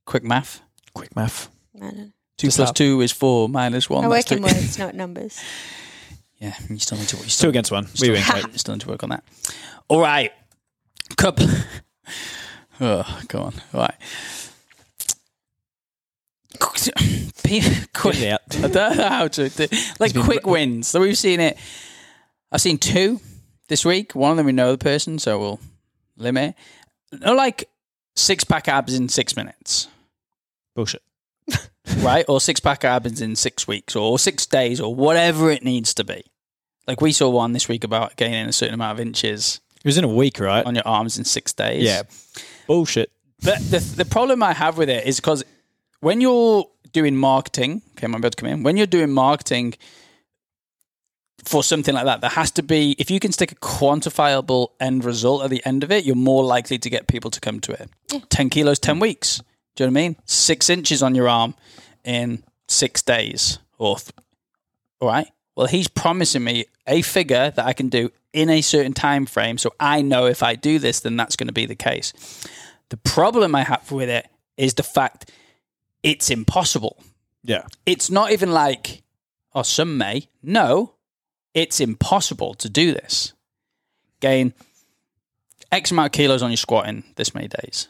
[0.06, 0.60] Quick math.
[0.94, 1.48] Quick math.
[1.76, 2.10] I don't know.
[2.38, 2.74] 2 Just plus up.
[2.76, 4.04] 2 is 4 minus 1.
[4.04, 4.52] I that's work in three.
[4.60, 5.40] words, not numbers.
[6.42, 7.86] Yeah, you still need to you Two still, against one.
[7.88, 8.22] still, We win.
[8.50, 9.22] you still need to work on that.
[9.88, 10.32] All right.
[11.18, 11.46] Couple.
[12.80, 13.52] oh, come on.
[13.74, 13.94] All right.
[17.44, 17.60] Pe-
[17.94, 18.40] quick, Get out.
[18.64, 19.66] I don't know how to do,
[19.98, 20.88] like been- quick wins.
[20.88, 21.58] So we've seen it.
[22.50, 23.20] I've seen two
[23.68, 24.14] this week.
[24.14, 25.60] One of them we know the person, so we'll
[26.20, 26.54] limit.
[27.12, 27.20] it.
[27.20, 27.68] No, like
[28.16, 29.88] six pack abs in six minutes,
[30.76, 31.02] Bullshit.
[31.98, 32.24] right?
[32.28, 36.04] or six pack abs in six weeks, or six days, or whatever it needs to
[36.04, 36.22] be.
[36.86, 39.98] Like we saw one this week about gaining a certain amount of inches It was
[39.98, 40.64] in a week, right?
[40.64, 41.84] on your arms in six days.
[41.84, 42.02] Yeah.
[42.66, 43.10] Bullshit.
[43.42, 45.44] But the the problem I have with it is because
[46.00, 48.62] when you're doing marketing, okay, I'm about to come in.
[48.62, 49.74] When you're doing marketing
[51.44, 55.04] for something like that, there has to be if you can stick a quantifiable end
[55.04, 57.72] result at the end of it, you're more likely to get people to come to
[57.72, 57.90] it.
[58.28, 59.40] Ten kilos, ten weeks.
[59.76, 60.16] Do you know what I mean?
[60.24, 61.54] Six inches on your arm
[62.04, 64.10] in six days, or th-
[65.00, 65.28] all right.
[65.56, 69.58] Well, he's promising me a figure that I can do in a certain time frame,
[69.58, 72.12] so I know if I do this, then that's going to be the case.
[72.90, 75.30] The problem I have with it is the fact
[76.02, 77.02] it's impossible.
[77.42, 77.64] Yeah.
[77.86, 79.02] It's not even like,
[79.54, 80.28] oh, some may.
[80.42, 80.94] No,
[81.54, 83.32] it's impossible to do this.
[84.20, 84.52] Gain
[85.72, 87.88] X amount of kilos on your squatting this many days.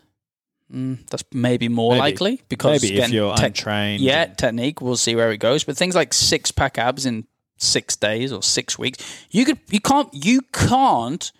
[0.73, 2.01] Mm, that's maybe more Maybe.
[2.01, 4.03] likely because Maybe if you're tech- untrained.
[4.03, 4.81] yeah, technique.
[4.81, 5.65] We'll see where it goes.
[5.65, 9.81] But things like six pack abs in six days or six weeks, you could, you
[9.81, 11.33] can't, you can't.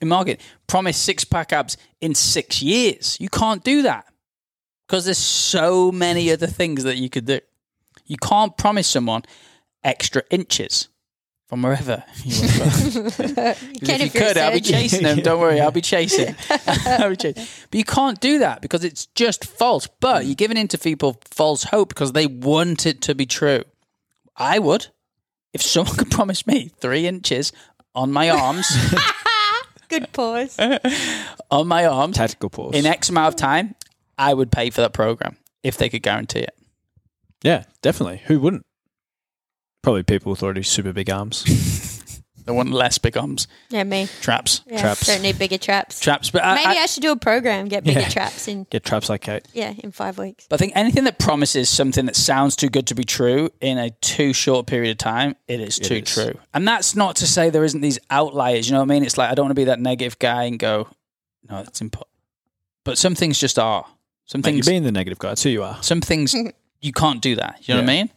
[0.00, 3.16] In market, promise six pack abs in six years.
[3.20, 4.06] You can't do that
[4.86, 7.40] because there's so many other things that you could do.
[8.04, 9.22] You can't promise someone
[9.84, 10.88] extra inches
[11.52, 12.64] from wherever you want to go.
[12.64, 15.18] 'Cause Can if you if could, I'll be chasing them.
[15.20, 16.34] Don't worry, I'll be chasing.
[16.86, 17.44] I'll be chasing.
[17.70, 19.86] But you can't do that because it's just false.
[20.00, 20.28] But mm.
[20.28, 23.64] you're giving into people false hope because they want it to be true.
[24.34, 24.86] I would.
[25.52, 27.52] If someone could promise me three inches
[27.94, 28.66] on my arms,
[29.88, 30.58] Good pause.
[31.50, 32.74] on my arms, Tactical pause.
[32.74, 33.74] in X amount of time,
[34.16, 36.56] I would pay for that program if they could guarantee it.
[37.42, 38.22] yeah, definitely.
[38.24, 38.64] Who wouldn't?
[39.82, 41.44] Probably people with already super big arms.
[42.44, 44.08] The want less big arms, Yeah, me.
[44.20, 45.06] traps, Yeah, Traps.
[45.06, 46.00] Don't need bigger traps.
[46.00, 46.30] traps.
[46.30, 48.08] But I, Maybe I, I, should do a program, get bigger Yeah.
[48.08, 49.46] traps in Get traps like Kate.
[49.52, 50.46] yeah, in five weeks.
[50.50, 53.78] But I think anything that promises something that sounds too good to be true in
[53.78, 56.12] a too short period of time, it is too is.
[56.12, 56.32] true.
[56.52, 58.66] And that's not to say there isn't these outliers.
[58.66, 59.04] You know what I mean?
[59.04, 60.88] It's like I don't want to be that negative guy and go,
[61.48, 62.10] no, it's important.
[62.82, 63.86] But some things just are.
[64.26, 64.68] Some Mate, you're things.
[64.68, 65.28] being the negative guy.
[65.28, 65.80] That's who you are.
[65.80, 66.34] some things
[66.80, 67.68] you can't do that.
[67.68, 68.10] You know what I mean?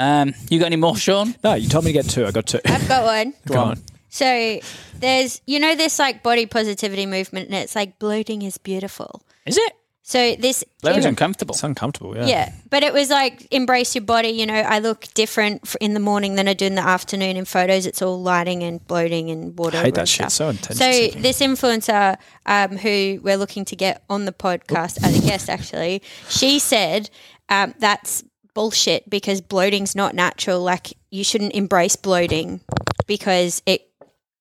[0.00, 1.34] Um, you got any more, Sean?
[1.44, 2.24] No, you told me to get two.
[2.26, 2.60] I got two.
[2.64, 3.34] I've got one.
[3.46, 3.78] Go on.
[4.08, 4.58] So
[4.98, 9.22] there's you know this like body positivity movement and it's like bloating is beautiful.
[9.44, 9.72] Is it?
[10.02, 11.54] So this Bloating's uncomfortable.
[11.54, 12.16] It's uncomfortable.
[12.16, 12.26] Yeah.
[12.26, 14.30] Yeah, but it was like embrace your body.
[14.30, 17.36] You know, I look different f- in the morning than I do in the afternoon.
[17.36, 19.76] In photos, it's all lighting and bloating and water.
[19.78, 20.32] I hate that and shit.
[20.32, 20.32] stuff.
[20.32, 20.78] So intense.
[20.78, 25.48] So this influencer, um, who we're looking to get on the podcast as a guest,
[25.48, 27.08] actually, she said
[27.48, 28.24] um, that's
[28.60, 30.60] bullshit because bloating's not natural.
[30.60, 32.60] Like you shouldn't embrace bloating
[33.06, 33.88] because it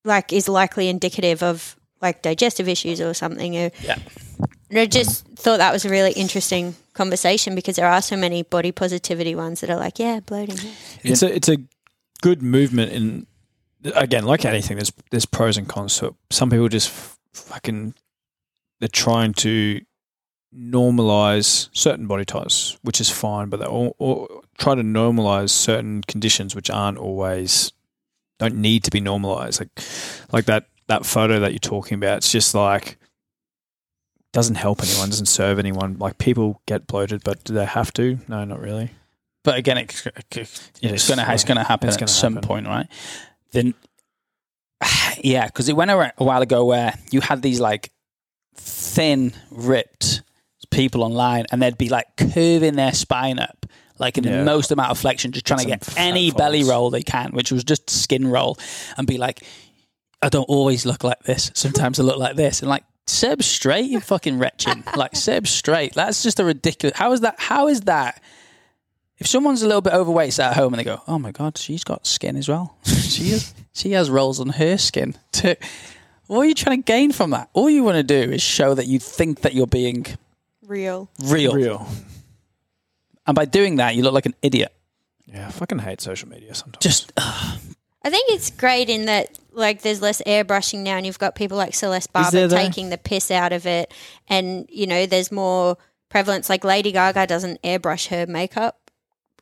[0.03, 3.55] like is likely indicative of like digestive issues or something.
[3.55, 3.97] Uh, yeah.
[4.73, 8.73] I just thought that was a really interesting conversation because there are so many body
[8.73, 10.57] positivity ones that are like, yeah, bloating.
[10.57, 11.11] yeah.
[11.11, 11.57] it's a it's a
[12.21, 13.25] good movement in
[13.95, 17.93] again like anything there's there's pros and cons to it some people just f- fucking
[18.81, 19.79] they're trying to
[20.55, 26.01] normalize certain body types which is fine but they all, all try to normalize certain
[26.03, 27.71] conditions which aren't always
[28.39, 29.69] don't need to be normalized like
[30.31, 32.97] like that that photo that you're talking about it's just like
[34.33, 38.17] doesn't help anyone doesn't serve anyone like people get bloated but do they have to
[38.27, 38.89] no not really
[39.43, 41.07] But again, it, it's Yes.
[41.07, 42.47] going to it's going to happen It's at gonna some happen.
[42.47, 42.87] point, right?
[43.51, 43.73] Then,
[45.23, 47.91] yeah, because it went a while ago where you had these like
[48.55, 50.21] thin, ripped
[50.71, 53.65] people online, and they'd be like curving their spine up,
[53.97, 54.39] like in Yeah.
[54.39, 57.51] the most amount of flexion, just trying to get any belly roll they can, which
[57.51, 58.57] was just skin roll,
[58.97, 59.43] and be like,
[60.21, 61.51] I don't always look like this.
[61.53, 62.83] Sometimes I look like this, and like.
[63.07, 64.83] Seb straight, you fucking wretched.
[64.95, 65.95] Like Seb straight.
[65.95, 66.95] That's just a ridiculous.
[66.95, 67.39] How is that?
[67.39, 68.21] How is that?
[69.17, 71.57] if someone's a little bit overweight, sat at home and they go, "Oh my god,
[71.57, 72.77] she's got skin as well.
[72.85, 75.55] she is, she has rolls on her skin." too."
[76.27, 77.49] what are you trying to gain from that?
[77.53, 80.05] All you want to do is show that you think that you're being
[80.69, 81.09] Real.
[81.23, 81.87] real, real
[83.27, 84.71] and by doing that, you look like an idiot.
[85.27, 87.11] yeah i fucking hate social media sometimes Just
[88.01, 91.57] I think it's great in that like there's less airbrushing now, and you've got people
[91.57, 93.93] like Celeste Barber taking the piss out of it,
[94.29, 95.77] and you know there's more
[96.07, 96.49] prevalence.
[96.49, 98.89] Like Lady Gaga doesn't airbrush her makeup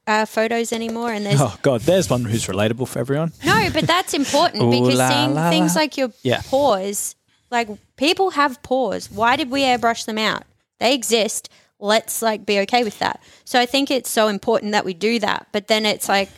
[0.08, 3.32] uh, photos anymore, and there's Oh God, there's one who's relatable for everyone.
[3.46, 5.82] no, but that's important Ooh because la seeing la things la.
[5.82, 6.42] like your Yeah.
[6.46, 7.16] pores,
[7.52, 9.12] like people have pores.
[9.12, 10.44] Why did we airbrush them out?
[10.80, 11.50] They exist.
[11.80, 13.22] Let's like be okay with that.
[13.46, 15.48] So I think it's so important that we do that.
[15.52, 16.30] But then it's like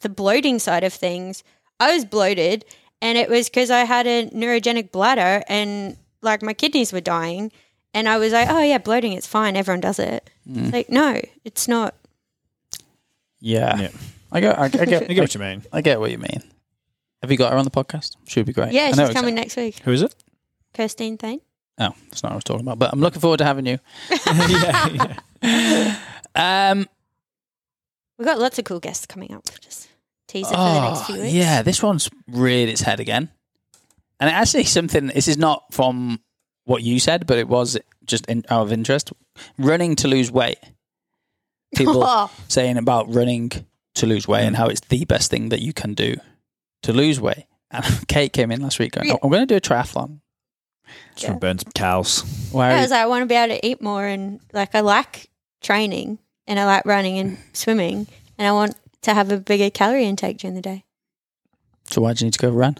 [0.00, 1.44] the bloating side of things.
[1.80, 2.64] I was bloated,
[3.00, 7.52] and it was because I had a neurogenic bladder, and like my kidneys were dying.
[7.92, 9.54] And I was like, oh yeah, bloating, it's fine.
[9.56, 10.28] Everyone does it.
[10.48, 10.64] Mm.
[10.64, 11.94] It's like, no, it's not.
[13.40, 13.78] Yeah.
[13.78, 13.88] Yeah.
[14.32, 15.62] I get, I, I get, I get what you mean.
[15.72, 16.42] I get what you mean.
[17.22, 18.16] Have you got her on the podcast?
[18.26, 18.72] She would be great.
[18.72, 19.78] Yeah, I she's coming exactly- next week.
[19.84, 20.14] Who is it?
[20.74, 21.40] Kirstine Thane.
[21.78, 22.78] Oh, that's not what I was talking about.
[22.78, 23.78] But I'm looking forward to having you.
[24.26, 26.70] yeah, yeah.
[26.70, 26.86] Um,
[28.18, 29.44] We've got lots of cool guests coming up.
[29.60, 29.88] Just
[30.28, 31.32] tease it for the next few oh, weeks.
[31.34, 33.28] yeah, this one's reared its head again.
[34.20, 35.08] And actually, something.
[35.08, 36.20] This is not from
[36.64, 39.12] what you said, but it was just in, out of interest.
[39.58, 40.58] Running to lose weight.
[41.74, 43.50] People Oh, saying about running
[43.96, 46.14] to lose weight and how it's the best thing that you can do
[46.84, 47.46] to lose weight.
[47.72, 49.16] And Kate came in last week going, Yeah.
[49.22, 50.20] "I'm going to do a triathlon."
[51.14, 52.48] Just want to burn some cows.
[52.52, 52.72] Why?
[52.72, 55.30] I was like, I want to be able to eat more, and like I like
[55.60, 58.06] training, and I like running and swimming,
[58.38, 60.84] and I want to have a bigger calorie intake during the day
[61.90, 62.78] so why do you need to go run?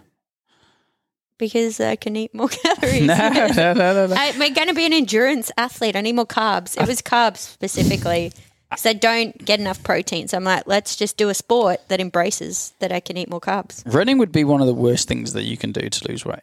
[1.37, 3.01] because I can eat more calories.
[3.01, 4.15] no, no, no, no, no.
[4.17, 5.97] I'm going to be an endurance athlete.
[5.97, 6.81] I need more carbs.
[6.81, 8.31] It was carbs specifically
[8.69, 10.29] because I don't get enough protein.
[10.29, 13.41] So I'm like, let's just do a sport that embraces that I can eat more
[13.41, 13.83] carbs.
[13.85, 16.39] Running would be one of the worst things that you can do to lose weight.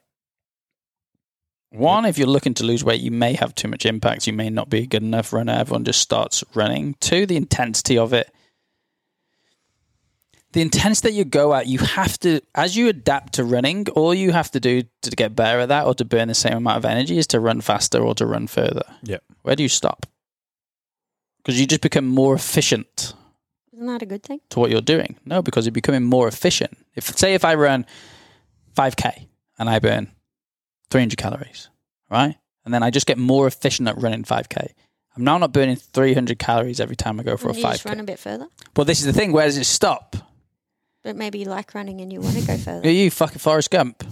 [1.72, 4.26] One, if you're looking to lose weight, you may have too much impact.
[4.26, 5.54] You may not be a good enough runner.
[5.54, 6.96] Everyone just starts running.
[7.00, 8.30] Two, the intensity of it.
[10.52, 14.12] The intensity that you go at, you have to, as you adapt to running, all
[14.12, 16.76] you have to do to get better at that or to burn the same amount
[16.76, 18.82] of energy is to run faster or to run further.
[19.04, 19.24] Yep.
[19.40, 20.04] Where do you stop?
[21.38, 23.14] Because you just become more efficient
[23.72, 24.40] Isn't that a good thing?
[24.50, 25.16] to what you're doing.
[25.24, 26.76] No, because you're becoming more efficient.
[26.94, 27.86] If say if I run
[28.76, 29.26] 5k
[29.58, 30.12] and I burn
[30.92, 31.68] 300 calories,
[32.10, 32.36] right?
[32.64, 34.68] And then I just get more efficient at running 5k.
[35.16, 37.84] I'm now not burning 300 calories every time I go for Wouldn't a you just
[37.84, 38.00] run 5k.
[38.00, 38.46] a bit further?
[38.76, 39.32] Well, this is the thing.
[39.32, 40.16] Where does it stop?
[41.02, 42.70] But maybe you like running and you want to go further.
[42.78, 42.90] Are further.
[42.90, 44.04] you fucking Forrest Gump?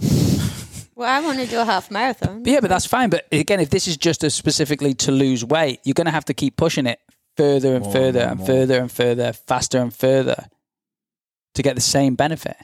[0.95, 2.43] Well, I want to do a half marathon.
[2.43, 3.09] But yeah, but that's fine.
[3.09, 6.25] But again, if this is just as specifically to lose weight, you're going to have
[6.25, 6.99] to keep pushing it
[7.37, 10.47] further and More, further more, and further and further, faster and further
[11.55, 12.57] to get the same benefit.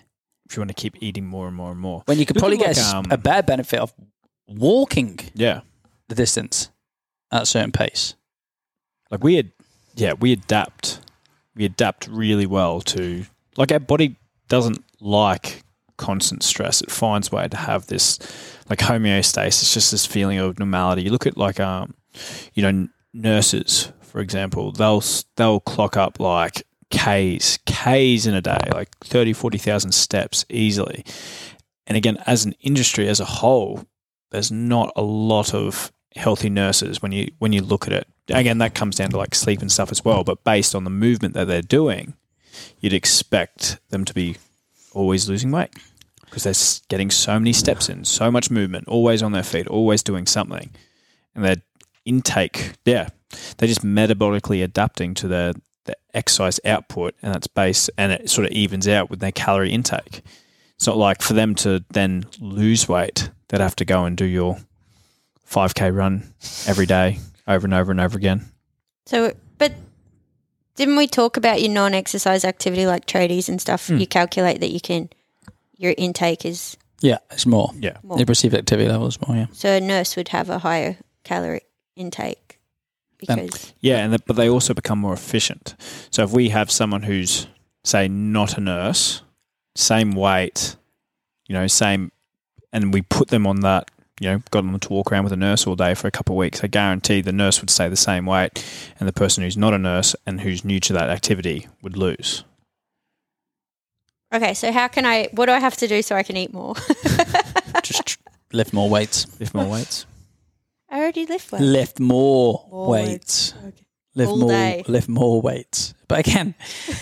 [0.49, 2.03] If you want to keep eating more and more and more.
[2.05, 3.93] When you could probably get a like, um, a better benefit of
[4.47, 5.61] walking Yeah.
[6.07, 6.69] the distance
[7.31, 8.15] at a certain pace.
[9.11, 9.51] Like we had,
[9.95, 11.01] yeah, we adapt.
[11.55, 13.25] We adapt really well to
[13.57, 14.15] like our body
[14.47, 15.63] doesn't like
[15.97, 16.81] constant stress.
[16.81, 18.19] It finds way to have this
[18.69, 21.03] like homeostasis, just this feeling of normality.
[21.03, 21.93] You look at like um,
[22.53, 25.03] you know, nurses for example, they'll
[25.35, 31.03] they'll clock up like k's k's in a day, like 30, 40,000 steps easily.
[31.85, 33.85] And again, as an industry as a whole,
[34.31, 38.07] there's not a lot of healthy nurses when you when you look at it.
[38.29, 40.23] Again, that comes down to like sleep and stuff as well.
[40.23, 42.13] But based on the movement that they're doing,
[42.79, 44.35] you'd expect them to be
[44.93, 45.73] always losing weight
[46.25, 50.03] because they're getting so many steps in, so much movement, always on their feet, always
[50.03, 50.69] doing something,
[51.33, 51.55] and their
[52.03, 53.07] intake, yeah,
[53.57, 55.53] they're just metabolically adapting to their
[55.87, 59.71] the exercise output, and that's based, and it sort of evens out with their calorie
[59.71, 60.21] intake.
[60.75, 64.25] It's not like for them to then lose weight, they'd have to go and do
[64.25, 64.57] your
[65.49, 66.33] 5k run
[66.67, 68.45] every day over and over and over again.
[69.05, 69.73] So, but
[70.75, 73.87] didn't we talk about your non-exercise activity like tradies and stuff?
[73.87, 73.97] Hmm.
[73.97, 75.09] You calculate that you can,
[75.77, 77.71] your intake is Yeah, it's more.
[77.79, 77.97] Yeah.
[78.03, 78.17] more.
[78.17, 79.47] The perceived activity level is more, yeah.
[79.53, 81.61] So a nurse would have a higher calorie
[81.95, 82.46] intake
[83.19, 85.75] because Yeah, and the, but they also become more efficient.
[86.11, 87.47] So if we have someone who's
[87.83, 89.21] say not a nurse,
[89.75, 90.75] same weight,
[91.47, 92.11] you know, same,
[92.73, 95.37] and we put them on that, you know, got them to walk around with a
[95.37, 97.95] nurse all day for a couple of weeks, I guarantee the nurse would stay the
[97.95, 98.63] same weight,
[98.99, 102.43] and the person who's not a nurse and who's new to that activity would lose.
[104.33, 104.53] okay.
[104.53, 105.29] So how can I?
[105.31, 106.75] What do I have to do so I can eat more?
[107.83, 108.17] Just
[108.53, 109.39] lift more weights.
[109.39, 110.05] Lift more weights.
[110.89, 111.61] I already lift weight.
[111.61, 113.53] Lift more, More weights.
[113.65, 113.83] Okay.
[114.15, 114.83] Lift All more day.
[114.87, 115.93] lift more weights.
[116.07, 116.55] But again,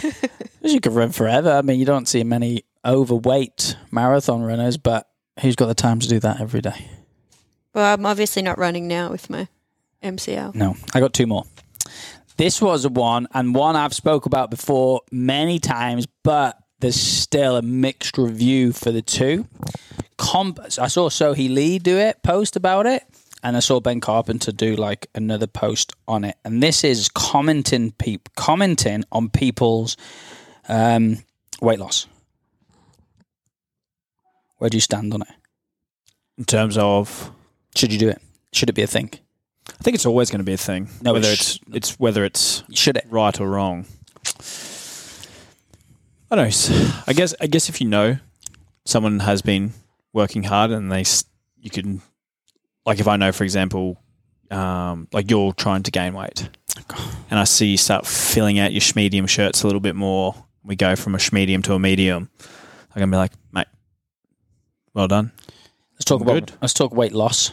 [0.63, 1.51] as you could run forever.
[1.51, 5.07] I mean, you don't see many overweight marathon runners, but
[5.39, 6.89] who's got the time to do that every day?
[7.73, 9.47] Well, I'm obviously not running now with my
[10.03, 10.55] MCL.
[10.55, 11.43] No, I got two more.
[12.37, 17.61] This was one, and one I've spoke about before many times, but there's still a
[17.61, 19.47] mixed review for the two.
[20.17, 20.59] comp.
[20.61, 23.03] I saw Sohee Lee do it, post about it,
[23.45, 26.35] and I saw Ben Carpenter do like another post on it.
[26.43, 29.97] And this is commenting peop, commenting on people's
[30.67, 31.19] um,
[31.61, 32.07] weight loss.
[34.57, 35.27] Where do you stand on it?
[36.39, 37.29] In terms of,
[37.75, 38.19] Should you do it?
[38.51, 39.11] Should it be a thing?
[39.69, 40.89] I think it's always going to be a thing.
[41.03, 43.05] No, whether it it's it's whether it's Should it?
[43.11, 43.85] right or wrong.
[46.31, 46.91] I don't know.
[47.05, 48.17] I guess I guess if you know
[48.85, 49.73] someone has been
[50.13, 51.03] working hard and they
[51.59, 52.01] you can
[52.85, 53.97] like if I know for example
[54.51, 56.49] um, like you're trying to gain weight
[57.29, 60.75] and I see you start filling out your schmedium shirts a little bit more we
[60.75, 63.67] go from a schmedium to a medium I'm gonna be like mate
[64.93, 65.31] well done
[65.93, 66.45] Let's talk I'm about.
[66.47, 66.51] good.
[66.61, 67.51] Let's talk weight loss.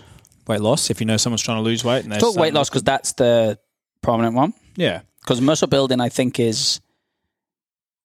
[0.49, 2.83] weight loss if you know someone's trying to lose weight and talk weight loss because
[2.83, 3.59] that's the
[4.03, 4.53] prominent one.
[4.77, 6.81] yeah Because muscle building, I think, is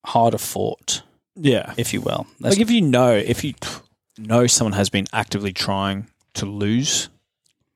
[0.06, 1.02] harder fought,
[1.36, 2.26] yeah if you will.
[2.40, 3.54] Let's- like if you know if you
[4.18, 7.10] know someone has been actively trying to lose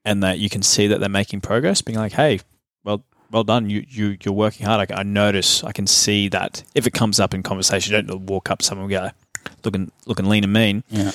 [0.06, 2.40] and that you can see that they're making progress being like hey
[2.84, 6.64] well well done you, you you're working hard I, I notice i can see that
[6.76, 9.10] if it comes up in conversation you don't walk up to someone and go
[9.64, 11.12] looking looking lean and mean yeah.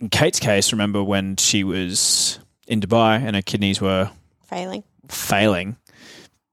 [0.00, 4.10] in kate's case remember when she was in dubai and her kidneys were
[4.46, 4.82] Failing.
[5.08, 5.76] failing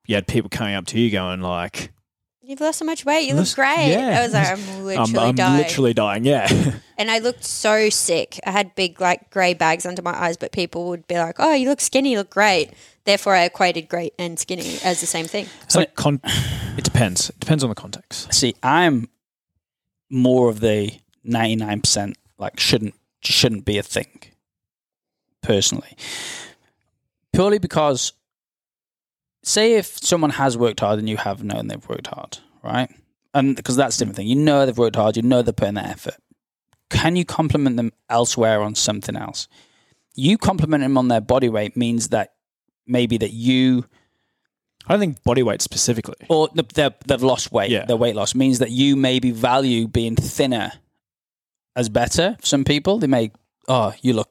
[0.08, 1.92] you had people coming up to you going like
[2.48, 3.28] You've lost so much weight.
[3.28, 3.88] You look great.
[3.90, 4.20] yeah.
[4.20, 5.64] I was like, I'm literally i'm, I'm dying.
[5.64, 6.48] literally dying yeah
[6.98, 8.40] And I looked so sick.
[8.46, 11.54] I had big, like, grey bags under my eyes, but people would be like, oh,
[11.54, 12.72] you look skinny, you look great.
[13.04, 15.48] Therefore, I equated great and skinny as the same thing.
[15.64, 16.22] it's like con-
[16.78, 19.10] it depends it depends on the context See, I'm
[20.10, 20.92] more of the
[21.28, 24.22] 99% like shouldn't shouldn't be a thing
[25.42, 25.96] personally.
[27.34, 28.14] Purely because
[29.46, 32.90] say if someone has worked hard and you have known they've worked hard, right?
[33.34, 34.28] And because that's a different thing.
[34.28, 36.16] You know they've worked hard, you know they're putting their effort.
[36.90, 39.48] Can you compliment them elsewhere on something else?
[40.14, 42.34] You compliment them on their body weight means that
[42.88, 43.86] maybe that you
[44.88, 46.28] I don't think body weight specifically.
[46.30, 47.72] or they've, they've lost weight.
[47.72, 47.86] Yeah.
[47.86, 50.74] Their weight loss means that you maybe value being thinner
[51.76, 52.38] as better.
[52.44, 53.32] Some people they may,
[53.68, 54.30] oh, you look,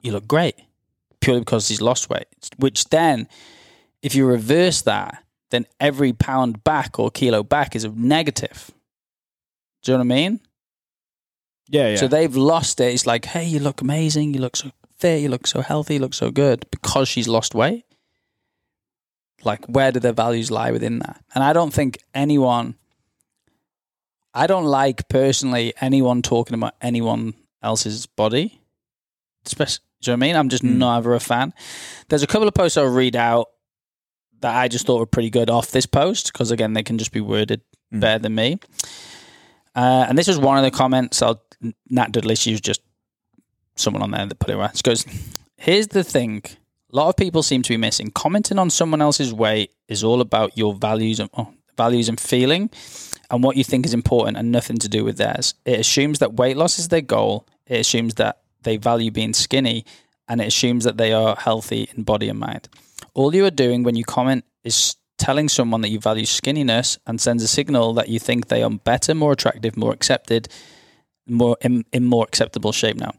[0.00, 0.56] you look great,
[1.20, 2.26] purely because he's lost weight.
[2.56, 3.28] Which then,
[4.02, 8.70] if you reverse that, then every pound back or kilo back is a negative.
[9.82, 10.40] Do you know what I mean?
[11.68, 11.96] Yeah, yeah.
[11.96, 12.94] So they've lost it.
[12.94, 14.34] It's like, hey, you look amazing.
[14.34, 15.20] You look so fit.
[15.22, 15.94] You look so healthy.
[15.94, 17.84] You look so good because she's lost weight.
[19.44, 21.22] Like, where do their values lie within that?
[21.34, 22.74] And I don't think anyone,
[24.34, 28.60] I don't like personally anyone talking about anyone else's body.
[29.46, 30.36] Especially, do you know what I mean?
[30.36, 30.76] I'm just Mm.
[30.78, 31.54] never a fan.
[32.08, 33.48] There's a couple of posts I'll read out
[34.40, 37.12] that I just thought were pretty good off this post because, again, they can just
[37.12, 37.60] be worded
[37.92, 38.00] Mm.
[38.00, 38.58] better than me.
[39.74, 41.22] Uh, and this was one of the comments.
[41.22, 41.42] I'll,
[41.88, 42.82] Nat Dudley, she was just
[43.76, 44.76] someone on there that put it right.
[44.76, 45.04] She goes,
[45.56, 46.42] Here's the thing.
[46.92, 48.10] A lot of people seem to be missing.
[48.10, 52.70] Commenting on someone else's weight is all about your values and oh, values and feeling
[53.30, 55.54] and what you think is important and nothing to do with theirs.
[55.64, 57.46] It assumes that weight loss is their goal.
[57.66, 59.84] It assumes that they value being skinny
[60.28, 62.68] and it assumes that they are healthy in body and mind.
[63.14, 67.20] All you are doing when you comment is telling someone that you value skinniness and
[67.20, 70.48] sends a signal that you think they are better, more attractive, more accepted,
[71.26, 73.12] more in, in more acceptable shape now.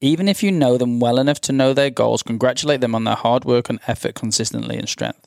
[0.00, 3.14] Even if you know them well enough to know their goals, congratulate them on their
[3.14, 5.20] hard work and effort consistently and strength.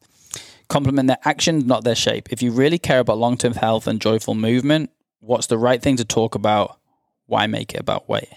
[0.70, 2.28] Compliment their actions, not their shape.
[2.32, 5.96] If you really care about long term health and joyful movement, what's the right thing
[5.96, 6.78] to talk about?
[7.26, 8.30] Why make it about weight?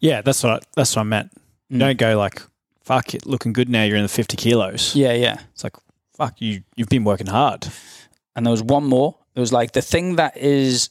[0.00, 1.30] yeah, that's what I, that's what I meant.
[1.70, 1.78] Mm.
[1.78, 2.42] don't go like,
[2.84, 4.94] "Fuck it, looking good now." You're in the 50 kilos.
[4.94, 5.38] Yeah, yeah.
[5.52, 5.76] It's like,
[6.16, 7.68] "Fuck you, you've been working hard."
[8.36, 9.16] and there was one more.
[9.36, 10.90] It was like the thing that is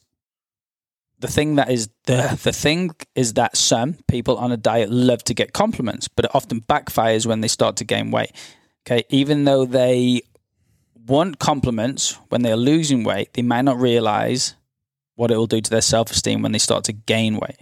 [1.20, 5.24] the thing that is the the thing is that some people on a diet love
[5.26, 8.32] to get compliments, but it often backfires when they start to gain weight.
[8.86, 10.22] Okay, even though they
[11.06, 14.56] want compliments when they are losing weight, they may not realize
[15.16, 17.58] what it will do to their self esteem when they start to gain weight.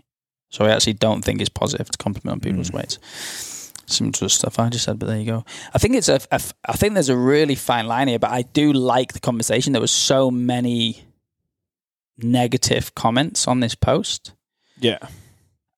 [0.49, 2.75] So I actually don't think it's positive to compliment on people's Mm.
[2.75, 2.97] weights.
[3.91, 5.45] Some sort of stuff I just said, but there you go.
[5.73, 8.43] I think it's a, a I think there's a really fine line here, but I
[8.43, 9.73] do like the conversation.
[9.73, 11.03] There was so many
[12.17, 14.33] negative comments on this post,
[14.79, 14.99] Yeah,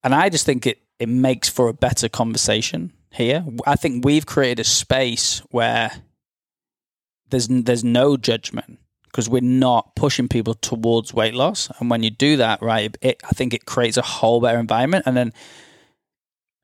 [0.04, 3.46] and I just think it it makes for a better conversation here.
[3.66, 5.92] I think we've created a space where
[7.30, 12.10] there's there's no judgment because we're not pushing people towards weight loss, and when you
[12.10, 15.34] do that, right, it, I think it creates a whole better environment, and then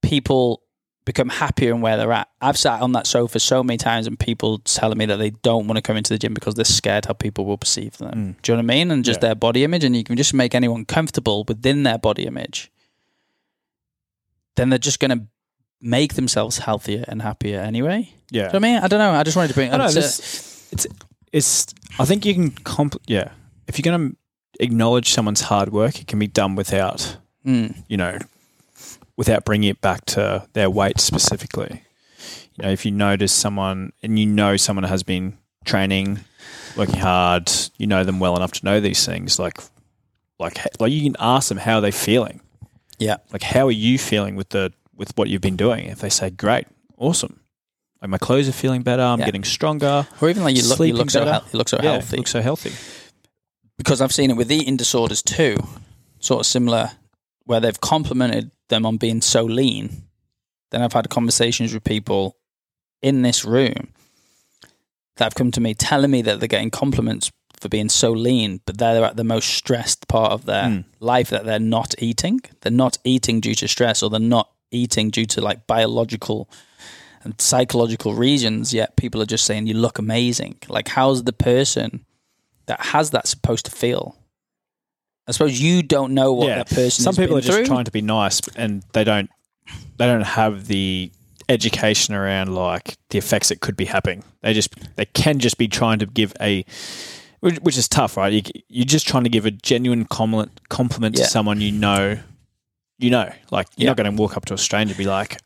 [0.01, 0.63] people
[1.09, 2.29] become happier in where they're at.
[2.39, 5.67] I've sat on that sofa so many times and people telling me that they don't
[5.67, 8.11] want to come into the gym because they're scared how people will perceive them.
[8.35, 8.41] Mm.
[8.41, 8.91] Do you know what I mean?
[8.91, 9.27] And just Yeah.
[9.29, 12.71] their body image and you can just make anyone comfortable within their body image.
[14.55, 15.25] then they're just going to
[15.81, 18.09] make themselves healthier and happier anyway.
[18.29, 18.31] Yeah.
[18.31, 18.77] Do you know what I mean?
[18.83, 19.11] I don't know.
[19.11, 19.73] I just wanted to bring.
[19.73, 20.87] I know, it's, it's
[21.31, 21.67] it's.
[21.97, 23.29] I think you can compl- Yeah,
[23.67, 24.17] if you're going to
[24.59, 28.17] acknowledge someone's hard work, it can be done without mm, you know,
[29.19, 31.83] without bringing it back to their weight specifically.
[32.55, 36.21] You know, if you notice someone and you know someone has been training,
[36.77, 39.37] working hard, you know them well enough to know these things.
[39.37, 39.57] Like,
[40.39, 42.39] like, like you can ask them how are they feeling.
[42.97, 45.85] yeah, Like, how are you feeling with the with what you've been doing?
[45.87, 46.67] If they say, "Great,
[46.97, 47.41] awesome,"
[48.01, 49.25] like my clothes are feeling better, I'm Yeah.
[49.25, 50.07] getting stronger.
[50.21, 51.49] or even like you look, you look so healthy.
[51.53, 52.17] You look so yeah, healthy.
[52.17, 52.71] look so healthy.
[53.77, 55.55] because I've seen it with eating disorders too,
[56.19, 56.91] sort of similar,
[57.49, 60.03] where they've complimented them on being so lean.
[60.69, 62.37] Then I've had conversations with people
[63.01, 63.87] in this room
[65.17, 68.61] that have come to me telling me that they're getting compliments for being so lean,
[68.67, 70.85] but they're at the most stressed part of their Mm.
[70.99, 72.39] life that they're not eating.
[72.61, 76.47] They're not eating due to stress or they're not eating due to like biological
[77.23, 80.59] and psychological reasons, yet people are just saying you look amazing.
[80.69, 82.05] Like how's the person
[82.67, 84.18] that has that supposed to feel?
[85.29, 87.03] I suppose you don't know what that person.
[87.03, 87.65] Some people are just through.
[87.67, 89.29] trying to be nice, and they don't
[89.97, 91.11] they don't have the
[91.47, 94.23] education around like the effects that could be happening.
[94.41, 96.65] They just they can just be trying to give a
[97.41, 98.33] which, which is tough, right?
[98.33, 101.25] You, you're just trying to give a genuine compliment compliment Yeah.
[101.25, 102.17] to someone you know.
[102.97, 103.91] You know, like you're Yeah.
[103.91, 105.37] not going to walk up to a stranger and be like,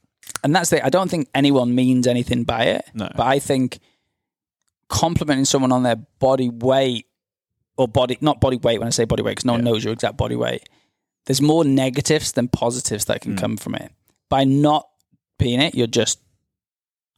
[0.44, 0.84] and that's the.
[0.84, 2.86] I don't think anyone means anything by it.
[2.96, 3.10] No.
[3.16, 3.80] but I think
[4.90, 7.06] complimenting someone on their body weight
[7.78, 9.94] or body not body weight when I say body weight because no one knows your
[9.94, 10.68] exact body weight.
[11.26, 13.40] There's more negatives than positives that can Mm.
[13.40, 13.92] come from it.
[14.30, 14.88] By not
[15.40, 16.20] being it, you're just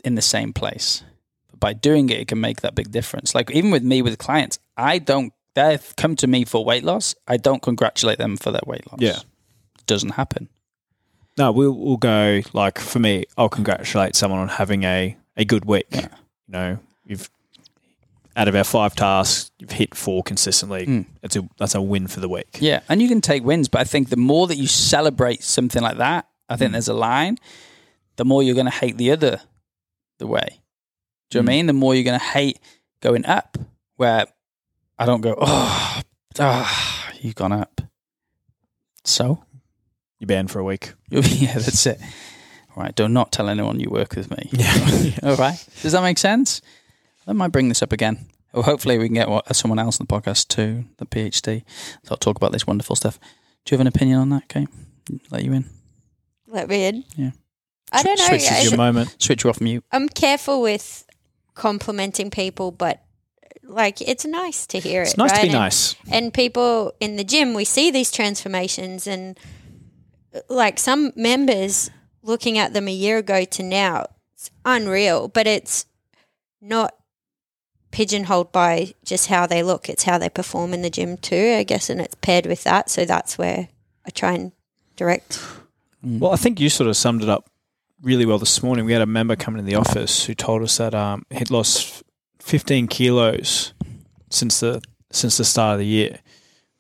[0.04, 1.04] in the same place.
[1.50, 3.34] But by doing it, it can make that big difference.
[3.34, 5.34] Like even with me with clients, I don't.
[5.56, 7.16] They've come to me for weight loss.
[7.28, 9.00] I don't congratulate them for their weight loss.
[9.02, 9.20] Yeah.
[9.80, 10.50] it doesn't happen.
[11.38, 15.66] No, we'll we'll go like for me, I'll congratulate someone on having a, a good
[15.66, 15.88] week.
[15.92, 16.08] Yeah.
[16.48, 17.30] You know, you've
[18.36, 20.86] out of our five tasks, you've hit four consistently.
[20.86, 21.06] Mm.
[21.22, 22.58] That's a that's a win for the week.
[22.60, 25.82] Yeah, and you can take wins, but I think the more that you celebrate something
[25.82, 27.38] like that, I think there's a line.
[28.18, 29.42] The more you're going to hate the other,
[30.20, 30.62] the way.
[31.30, 31.58] Do you know what I Mm.
[31.58, 31.66] mean?
[31.68, 32.60] The more you're going to hate
[33.02, 33.58] going up.
[33.98, 34.26] Where
[35.00, 36.02] I don't go, oh,
[36.40, 37.82] ah, you've gone up.
[39.04, 39.44] So
[40.20, 40.94] You're banned for a week.
[41.10, 42.00] yeah, that's it.
[42.76, 44.50] All right, do not tell anyone you work with me.
[44.52, 45.12] Yeah.
[45.24, 46.62] All right, does that make sense?
[47.28, 48.28] I might bring this up again.
[48.54, 51.64] Well, hopefully we can get someone else on the podcast too, the PhD.
[52.04, 53.20] They'll talk about this wonderful stuff.
[53.66, 54.70] Do you have an opinion on that, Kate?
[55.30, 55.66] Let you in.
[56.48, 57.04] Let me in.
[57.18, 57.32] Yeah.
[57.92, 58.26] I don't know.
[58.28, 59.16] Switches I- your moment.
[59.20, 59.84] Switch you off mute.
[59.92, 61.06] I'm careful with
[61.54, 63.02] complimenting people, but
[63.64, 65.18] like it's nice to hear It's it.
[65.18, 65.42] nice to right?
[65.44, 65.96] be And- nice.
[66.12, 69.40] and people in the gym we see these transformations and
[70.50, 71.90] like some members
[72.22, 74.06] looking at them a year ago to now
[74.36, 75.86] it's unreal but it's
[76.62, 76.94] not
[77.96, 81.64] pigeonholed by just how they look it's how they perform in the gym too i
[81.64, 83.70] guess and it's paired with that so that's where
[84.06, 84.52] i try and
[84.98, 85.40] direct
[86.04, 87.50] Well, I think you sort of summed it up
[88.02, 88.86] really well this morning.
[88.86, 92.04] We had a member coming in the office who told us that um, he'd lost
[92.42, 93.74] 15 kilos
[94.30, 94.82] since the
[95.12, 96.20] since the start of the year,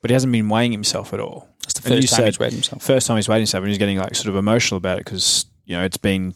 [0.01, 1.47] but he hasn't been weighing himself at all.
[1.61, 2.84] That's the first time said- he's weighed himself.
[2.84, 5.45] First time he's weighing himself, and he's getting like sort of emotional about it because
[5.66, 6.36] you know it's been,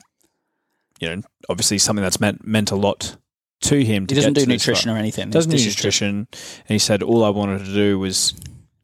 [0.99, 3.15] you know, obviously something that's meant meant a lot
[3.61, 4.03] to him.
[4.03, 5.29] He to doesn't get do to nutrition or anything.
[5.29, 8.33] Doesn't do This nutrition, and he said all I wanted to do was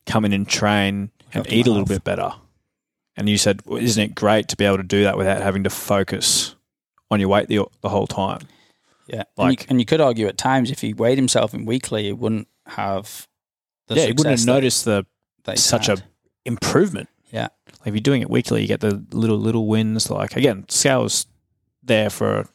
[0.05, 2.31] come in and train and eat a little bit better.
[3.17, 5.63] And you said, well, isn't it great to be able to do that without having
[5.63, 6.55] to focus
[7.09, 8.41] on your weight the, the whole time?
[9.07, 11.65] Yeah, and, Like- you, and you could argue at times if he weighed himself in
[11.65, 13.27] weekly, he wouldn't have.
[13.87, 15.05] The yeah, you wouldn't have noticed the
[15.55, 15.99] such had.
[15.99, 16.03] a
[16.43, 17.07] improvement.
[17.31, 17.49] Yeah.
[17.79, 20.09] Like if you're doing it weekly, you get the little little wins.
[20.09, 21.27] Like again, scales
[21.83, 22.47] there for a,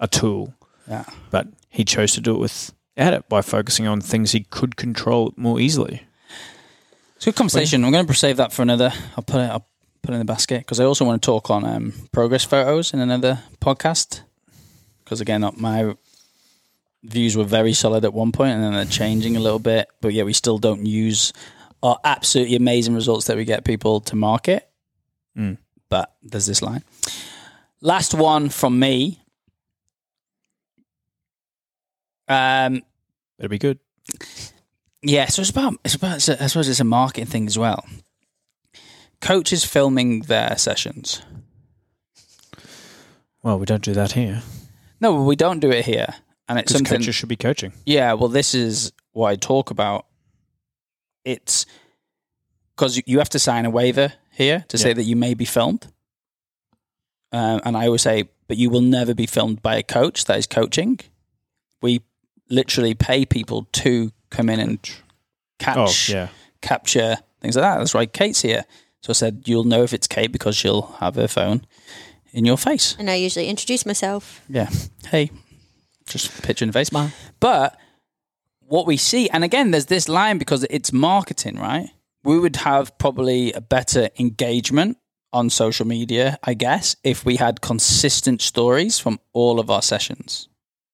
[0.00, 0.54] a tool,
[0.88, 1.04] Yeah.
[1.30, 5.32] but he chose to do it without it by focusing on things he could control
[5.36, 6.02] more easily.
[7.16, 7.84] It's a good conversation.
[7.84, 8.92] I'm going to save that for another.
[9.16, 9.50] I'll put it.
[9.50, 9.66] I'll
[10.02, 12.92] put it in the basket because I also want to talk on um, progress photos
[12.92, 14.22] in another podcast.
[15.04, 15.94] Because again, my
[17.04, 19.88] views were very solid at one point, and then they're changing a little bit.
[20.00, 21.32] But yeah, we still don't use
[21.82, 24.68] our absolutely amazing results that we get people to market.
[25.36, 25.58] Mm.
[25.88, 26.82] But there's this line.
[27.80, 29.21] Last one from me.
[32.32, 32.82] Um,
[33.38, 33.78] It'd be good.
[35.02, 37.58] yeah, so it's about it's about it's a, I suppose it's a marketing thing as
[37.58, 37.84] well.
[39.20, 41.22] Coaches filming their sessions.
[43.42, 44.42] Well, we don't do that here
[45.00, 46.14] No, we don't do it here,
[46.48, 46.98] and it's because something.
[47.00, 47.72] coaches should be coaching.
[47.84, 50.06] Yeah, well, this is what I talk about.
[51.24, 51.66] It's
[52.76, 55.86] because you have to sign a waiver here to say that you may be filmed.
[57.32, 60.38] Um, and I always say, but you will never be filmed by a coach that
[60.38, 61.00] is coaching.
[61.80, 62.02] We
[62.52, 64.78] literally pay people to come in and
[65.58, 66.28] catch, Oh, yeah.
[66.60, 67.78] capture things like that.
[67.78, 68.64] That's why Kate's here.
[69.02, 71.66] So I said, you'll know if it's Kate because she'll have her phone
[72.32, 72.94] in your face.
[72.98, 74.42] And I usually introduce myself.
[74.48, 74.70] Yeah.
[75.08, 75.30] Hey,
[76.06, 76.92] just picture in the face.
[76.92, 77.12] Man.
[77.40, 77.76] But
[78.60, 81.88] what we see, and again, there's this line because it's marketing, right?
[82.22, 84.98] We would have probably a better engagement
[85.32, 90.48] on social media, I guess, if we had consistent stories from all of our sessions,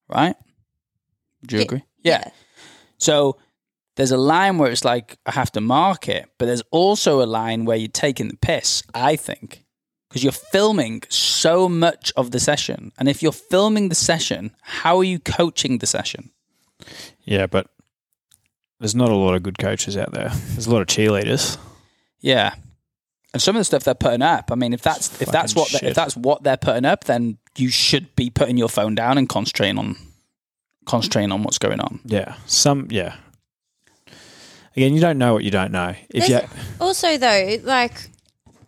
[0.08, 0.36] right?
[1.46, 1.64] Do you Yeah.
[1.64, 1.82] agree?
[2.02, 2.30] yeah.
[2.98, 3.36] So
[3.96, 7.26] there's a line where it's like I have to mark it, but there's also a
[7.26, 9.64] line where you're taking the piss, I think,
[10.08, 12.92] because you're filming so much of the session.
[12.98, 16.30] And if you're filming the session, how are you coaching the session?
[17.24, 17.68] Yeah, but
[18.80, 20.28] there's not a lot of good coaches out there.
[20.30, 21.56] There's a lot of cheerleaders.
[22.20, 22.54] Yeah.
[23.34, 25.70] And some of the stuff they're putting up, I mean, if that's if that's what
[25.70, 25.88] they, shit.
[25.90, 29.28] if that's what they're putting up, then you should be putting your phone down and
[29.28, 29.96] concentrating on
[30.88, 32.00] concentrating on what's going on.
[32.04, 32.34] Yeah.
[32.46, 33.14] Some, yeah.
[34.76, 35.94] Again, you don't know what you don't know.
[36.10, 38.10] If you, There's- Also, though, like,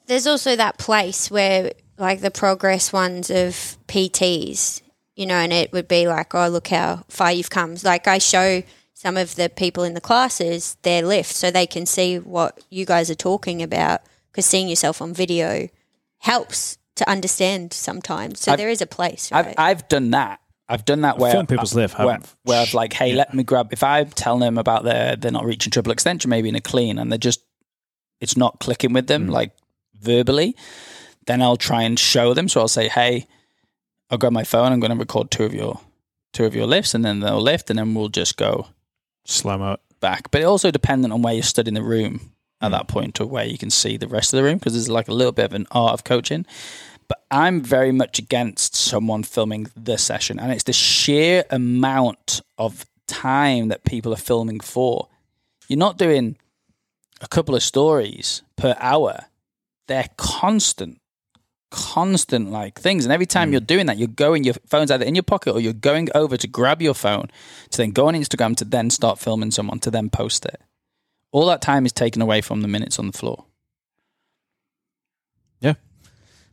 [0.07, 4.83] there's also that place where, like, the progress ones of PTs,
[5.14, 7.77] you know, and it would be like, oh, look how far you've come.
[7.85, 8.62] Like, I show
[8.95, 12.85] some of the people in the classes their lift so they can see what you
[12.85, 14.01] guys are talking about
[14.31, 15.68] because seeing yourself on video
[16.18, 18.41] helps to understand sometimes.
[18.41, 19.47] So I've- there is a place, right?
[19.49, 20.41] I've I've done that.
[20.71, 23.73] I've done that where people's lift, where, where I've like, hey, let me grab.
[23.73, 26.97] If I'm telling them about their they're not reaching triple extension, maybe in a clean,
[26.97, 27.41] and they're just
[28.21, 29.31] it's not clicking with them mm.
[29.33, 29.51] like
[30.01, 30.55] verbally,
[31.27, 32.49] then I'll try and show them.
[32.49, 33.27] So I'll say, hey,
[34.11, 34.71] I'll grab my phone.
[34.73, 35.81] I'm going to record two of your
[36.33, 38.68] two of your lifts, and then they'll lift, and then we'll just go
[39.25, 39.81] slam mo it.
[39.99, 40.31] back.
[40.31, 42.73] But it also dependent on where you stood in the room at mm.
[42.73, 45.09] that point or where you can see the rest of the room because there's like
[45.09, 46.47] a little bit of an art of coaching.
[47.11, 52.87] But I'm very much against someone filming the session, and it's the sheer amount of
[53.09, 55.09] time that people are filming for.
[55.67, 56.37] You're not doing
[57.21, 59.25] a couple of stories per hour.
[59.89, 61.01] They're constant,
[61.73, 63.05] constant like things.
[63.05, 63.55] And every time hmm.
[63.55, 66.37] you're doing that, you're going, your phone's either in your pocket or you're going over
[66.37, 67.27] to grab your phone
[67.71, 70.61] to then go on Instagram to then start filming someone to then post it.
[71.33, 73.47] All that time is taken away from the minutes on the floor.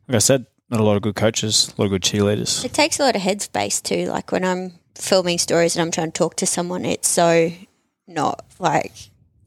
[0.07, 2.63] Like I said, not a lot of good coaches, a lot of good cheerleaders.
[2.63, 4.05] It takes a lot of headspace too.
[4.05, 7.51] Like when I'm filming stories and I'm trying to talk to someone, it's so
[8.07, 8.93] not like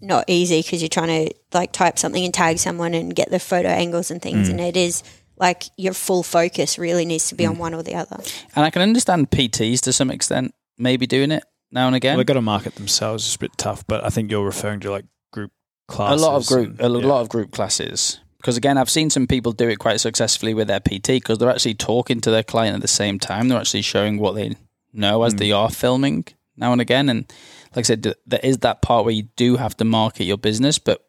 [0.00, 3.38] not easy because you're trying to like type something and tag someone and get the
[3.38, 4.48] photo angles and things.
[4.48, 4.52] Mm.
[4.52, 5.02] And it is
[5.36, 7.60] like your full focus really needs to be on mm.
[7.60, 8.18] one or the other.
[8.54, 12.12] And I can understand PTs to some extent, maybe doing it now and again.
[12.12, 13.26] Well, they've got to market themselves.
[13.26, 15.52] It's a bit tough, but I think you're referring to like group
[15.88, 16.22] classes.
[16.22, 16.50] a classes.
[16.50, 17.06] lot of group, and- a yeah.
[17.06, 18.20] lot of group classes.
[18.40, 21.50] Because again, I've seen some people do it quite successfully with their PT because they're
[21.50, 23.48] actually talking to their client at the same time.
[23.48, 24.56] They're actually showing what they
[24.94, 25.56] know as they hmm.
[25.56, 26.24] are filming
[26.56, 27.10] now and again.
[27.10, 27.30] And
[27.76, 30.78] like I said, there is that part where you do have to market your business,
[30.78, 31.04] but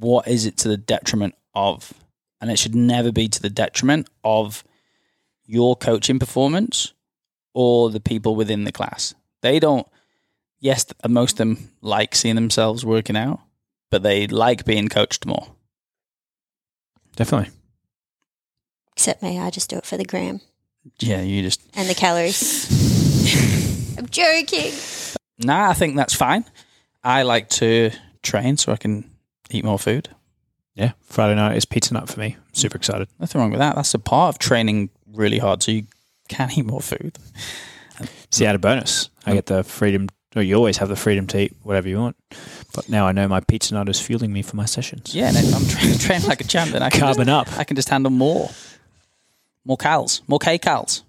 [0.00, 1.94] what is it to the detriment of?
[2.40, 4.64] And it should never be to the detriment of
[5.46, 6.94] your coaching performance
[7.54, 9.14] or the people within the class.
[9.40, 9.86] They don't,
[10.58, 13.38] yes, most of them like seeing themselves working out,
[13.88, 15.46] but they like being coached more.
[17.16, 17.52] Definitely.
[18.94, 20.40] Except me, I just do it for the gram
[20.98, 21.60] Yeah, you just.
[21.74, 22.68] and the calories.
[23.98, 24.72] I'm joking.
[25.38, 26.44] Nah, I think that's fine.
[27.02, 27.90] I like to
[28.22, 29.10] train so I can
[29.50, 30.08] eat more food.
[30.74, 30.92] Yeah.
[31.02, 32.36] Friday night is pizza night for me.
[32.52, 33.08] Super excited.
[33.18, 33.76] Nothing wrong with that.
[33.76, 35.84] That's a part of training really hard so you
[36.28, 37.18] can eat more food.
[38.30, 39.10] See, add a bonus.
[39.26, 39.36] I hmm.
[39.36, 42.16] get the freedom, or you always have the freedom to eat whatever you want.
[42.74, 45.14] But now I know my pizza night is fueling me for my sessions.
[45.14, 47.52] Yeah, and if I'm tra- training like a champ, then I can, just, Carbon up.
[47.58, 48.50] I can just handle more.
[49.64, 50.22] More cals.
[50.26, 51.02] More K cals.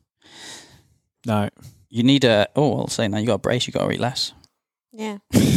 [1.26, 1.49] No.
[1.89, 2.47] You need a.
[2.55, 4.34] Oh, I'll say now you got a brace, you got to eat less.
[4.91, 5.17] Yeah.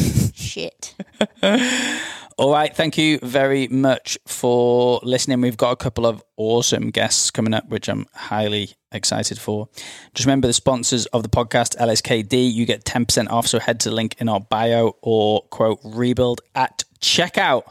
[0.56, 0.94] Shit.
[2.38, 2.74] All right.
[2.74, 5.42] Thank you very much for listening.
[5.42, 9.68] We've got a couple of awesome guests coming up, which I'm highly excited for.
[10.14, 12.50] Just remember the sponsors of the podcast, LSKD.
[12.50, 13.46] You get 10% off.
[13.46, 17.64] So head to the link in our bio or quote rebuild at checkout.